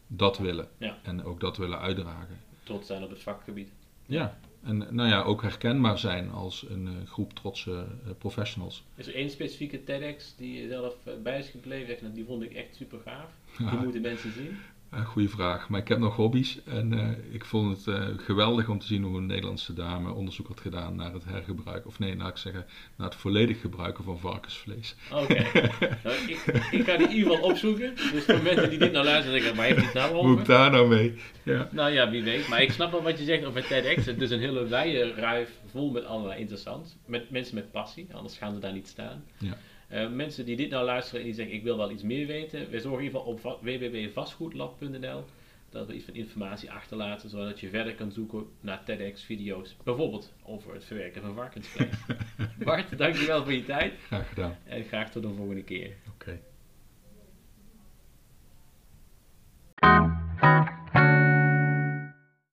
dat 0.06 0.38
willen. 0.38 0.68
Ja. 0.78 0.98
En 1.02 1.24
ook 1.24 1.40
dat 1.40 1.56
willen 1.56 1.78
uitdragen. 1.78 2.40
Trots 2.62 2.86
zijn 2.86 3.02
op 3.02 3.10
het 3.10 3.22
vakgebied. 3.22 3.72
Ja. 4.06 4.38
En 4.62 4.86
nou 4.90 5.08
ja, 5.08 5.22
ook 5.22 5.42
herkenbaar 5.42 5.98
zijn 5.98 6.30
als 6.30 6.66
een 6.68 6.86
eh, 6.86 7.08
groep 7.08 7.32
trotse 7.32 7.86
eh, 8.04 8.10
professionals. 8.18 8.84
Is 8.96 9.06
er 9.06 9.14
één 9.14 9.30
specifieke 9.30 9.84
TEDx 9.84 10.34
die 10.36 10.60
je 10.62 10.68
zelf 10.68 10.94
eh, 11.04 11.12
bij 11.22 11.38
is 11.38 11.48
gebleven? 11.48 11.96
Nou, 12.00 12.14
die 12.14 12.24
vond 12.24 12.42
ik 12.42 12.52
echt 12.52 12.76
super 12.76 12.98
gaaf. 13.04 13.30
Die 13.58 13.66
Ja, 13.66 13.74
moeten 13.82 14.00
mensen 14.00 14.32
zien. 14.32 14.58
Een 14.90 15.04
goede 15.04 15.28
vraag. 15.28 15.68
Maar 15.68 15.80
ik 15.80 15.88
heb 15.88 15.98
nog 15.98 16.16
hobby's. 16.16 16.58
En 16.64 16.92
eh, 16.92 17.34
ik 17.34 17.44
vond 17.44 17.76
het 17.76 17.96
eh, 17.96 18.06
geweldig 18.16 18.68
om 18.68 18.78
te 18.78 18.86
zien 18.86 19.02
hoe 19.02 19.16
een 19.16 19.26
Nederlandse 19.26 19.72
dame 19.72 20.12
onderzoek 20.12 20.48
had 20.48 20.60
gedaan 20.60 20.96
naar 20.96 21.12
het 21.12 21.24
hergebruik. 21.24 21.86
Of 21.86 21.98
nee, 21.98 22.16
laat 22.16 22.28
ik 22.28 22.36
zeggen, 22.36 22.66
naar 22.96 23.08
het 23.08 23.16
volledig 23.18 23.60
gebruiken 23.60 24.04
van 24.04 24.18
varkensvlees. 24.18 24.94
Oké. 25.12 25.34
nou, 26.04 26.16
ik, 26.26 26.44
ik 26.70 26.84
ga 26.84 26.96
die 26.96 27.08
in 27.08 27.14
ieder 27.14 27.30
geval 27.30 27.50
opzoeken. 27.50 27.94
Dus 28.12 28.24
voor 28.24 28.42
mensen 28.42 28.70
die 28.70 28.78
dit 28.78 28.92
nou 28.92 29.04
luisteren, 29.04 29.40
denken, 29.40 29.56
waar 29.56 29.66
heeft 29.66 29.84
het 29.84 29.94
nou 29.94 30.14
Hoe 30.14 30.22
moet 30.22 30.32
ik 30.32 30.40
over? 30.40 30.54
daar 30.54 30.70
nou 30.70 30.88
mee? 30.88 31.14
Ja. 31.42 31.68
Nou 31.70 31.90
ja, 31.92 32.10
wie 32.10 32.22
weet. 32.22 32.48
Maar 32.48 32.62
ik 32.62 32.72
snap 32.72 32.90
wel 32.90 33.02
wat 33.02 33.18
je 33.18 33.24
zegt 33.24 33.44
over 33.44 33.66
TEDx. 33.66 34.06
Het 34.06 34.20
is 34.20 34.30
een 34.30 34.40
hele 34.40 34.66
wijde 34.66 35.14
ruif 35.14 35.50
vol 35.70 35.90
met 35.90 36.04
allerlei 36.04 36.40
interessant. 36.40 36.96
Met 37.06 37.30
mensen 37.30 37.54
met 37.54 37.70
passie, 37.70 38.08
anders 38.12 38.36
gaan 38.36 38.54
ze 38.54 38.60
daar 38.60 38.72
niet 38.72 38.88
staan. 38.88 39.24
Ja. 39.38 39.56
Eh, 39.90 40.10
mensen 40.10 40.44
die 40.44 40.56
dit 40.56 40.70
nou 40.70 40.84
luisteren 40.84 41.20
en 41.20 41.26
die 41.26 41.34
zeggen 41.34 41.54
ik 41.54 41.62
wil 41.62 41.76
wel 41.76 41.90
iets 41.90 42.02
meer 42.02 42.26
weten, 42.26 42.70
wij 42.70 42.80
zorgen 42.80 43.00
in 43.00 43.06
ieder 43.06 43.20
geval 43.20 43.52
op 43.54 43.60
www.vastgoedlab.nl 43.62 45.24
dat 45.70 45.86
we 45.86 45.94
iets 45.94 46.04
van 46.04 46.14
informatie 46.14 46.70
achterlaten, 46.70 47.30
zodat 47.30 47.60
je 47.60 47.68
verder 47.68 47.94
kan 47.94 48.12
zoeken 48.12 48.46
naar 48.60 48.84
TEDx-video's, 48.84 49.76
bijvoorbeeld 49.84 50.32
over 50.42 50.74
het 50.74 50.84
verwerken 50.84 51.22
van 51.22 51.34
varkensvlees. 51.34 51.94
Bart, 52.64 52.98
dankjewel 52.98 53.42
voor 53.42 53.52
je 53.52 53.64
tijd. 53.64 53.94
Graag 54.06 54.28
gedaan. 54.28 54.56
En 54.64 54.84
graag 54.84 55.10
tot 55.10 55.22
de 55.22 55.28
volgende 55.28 55.62
keer. 55.62 55.96
Oké. 56.08 56.40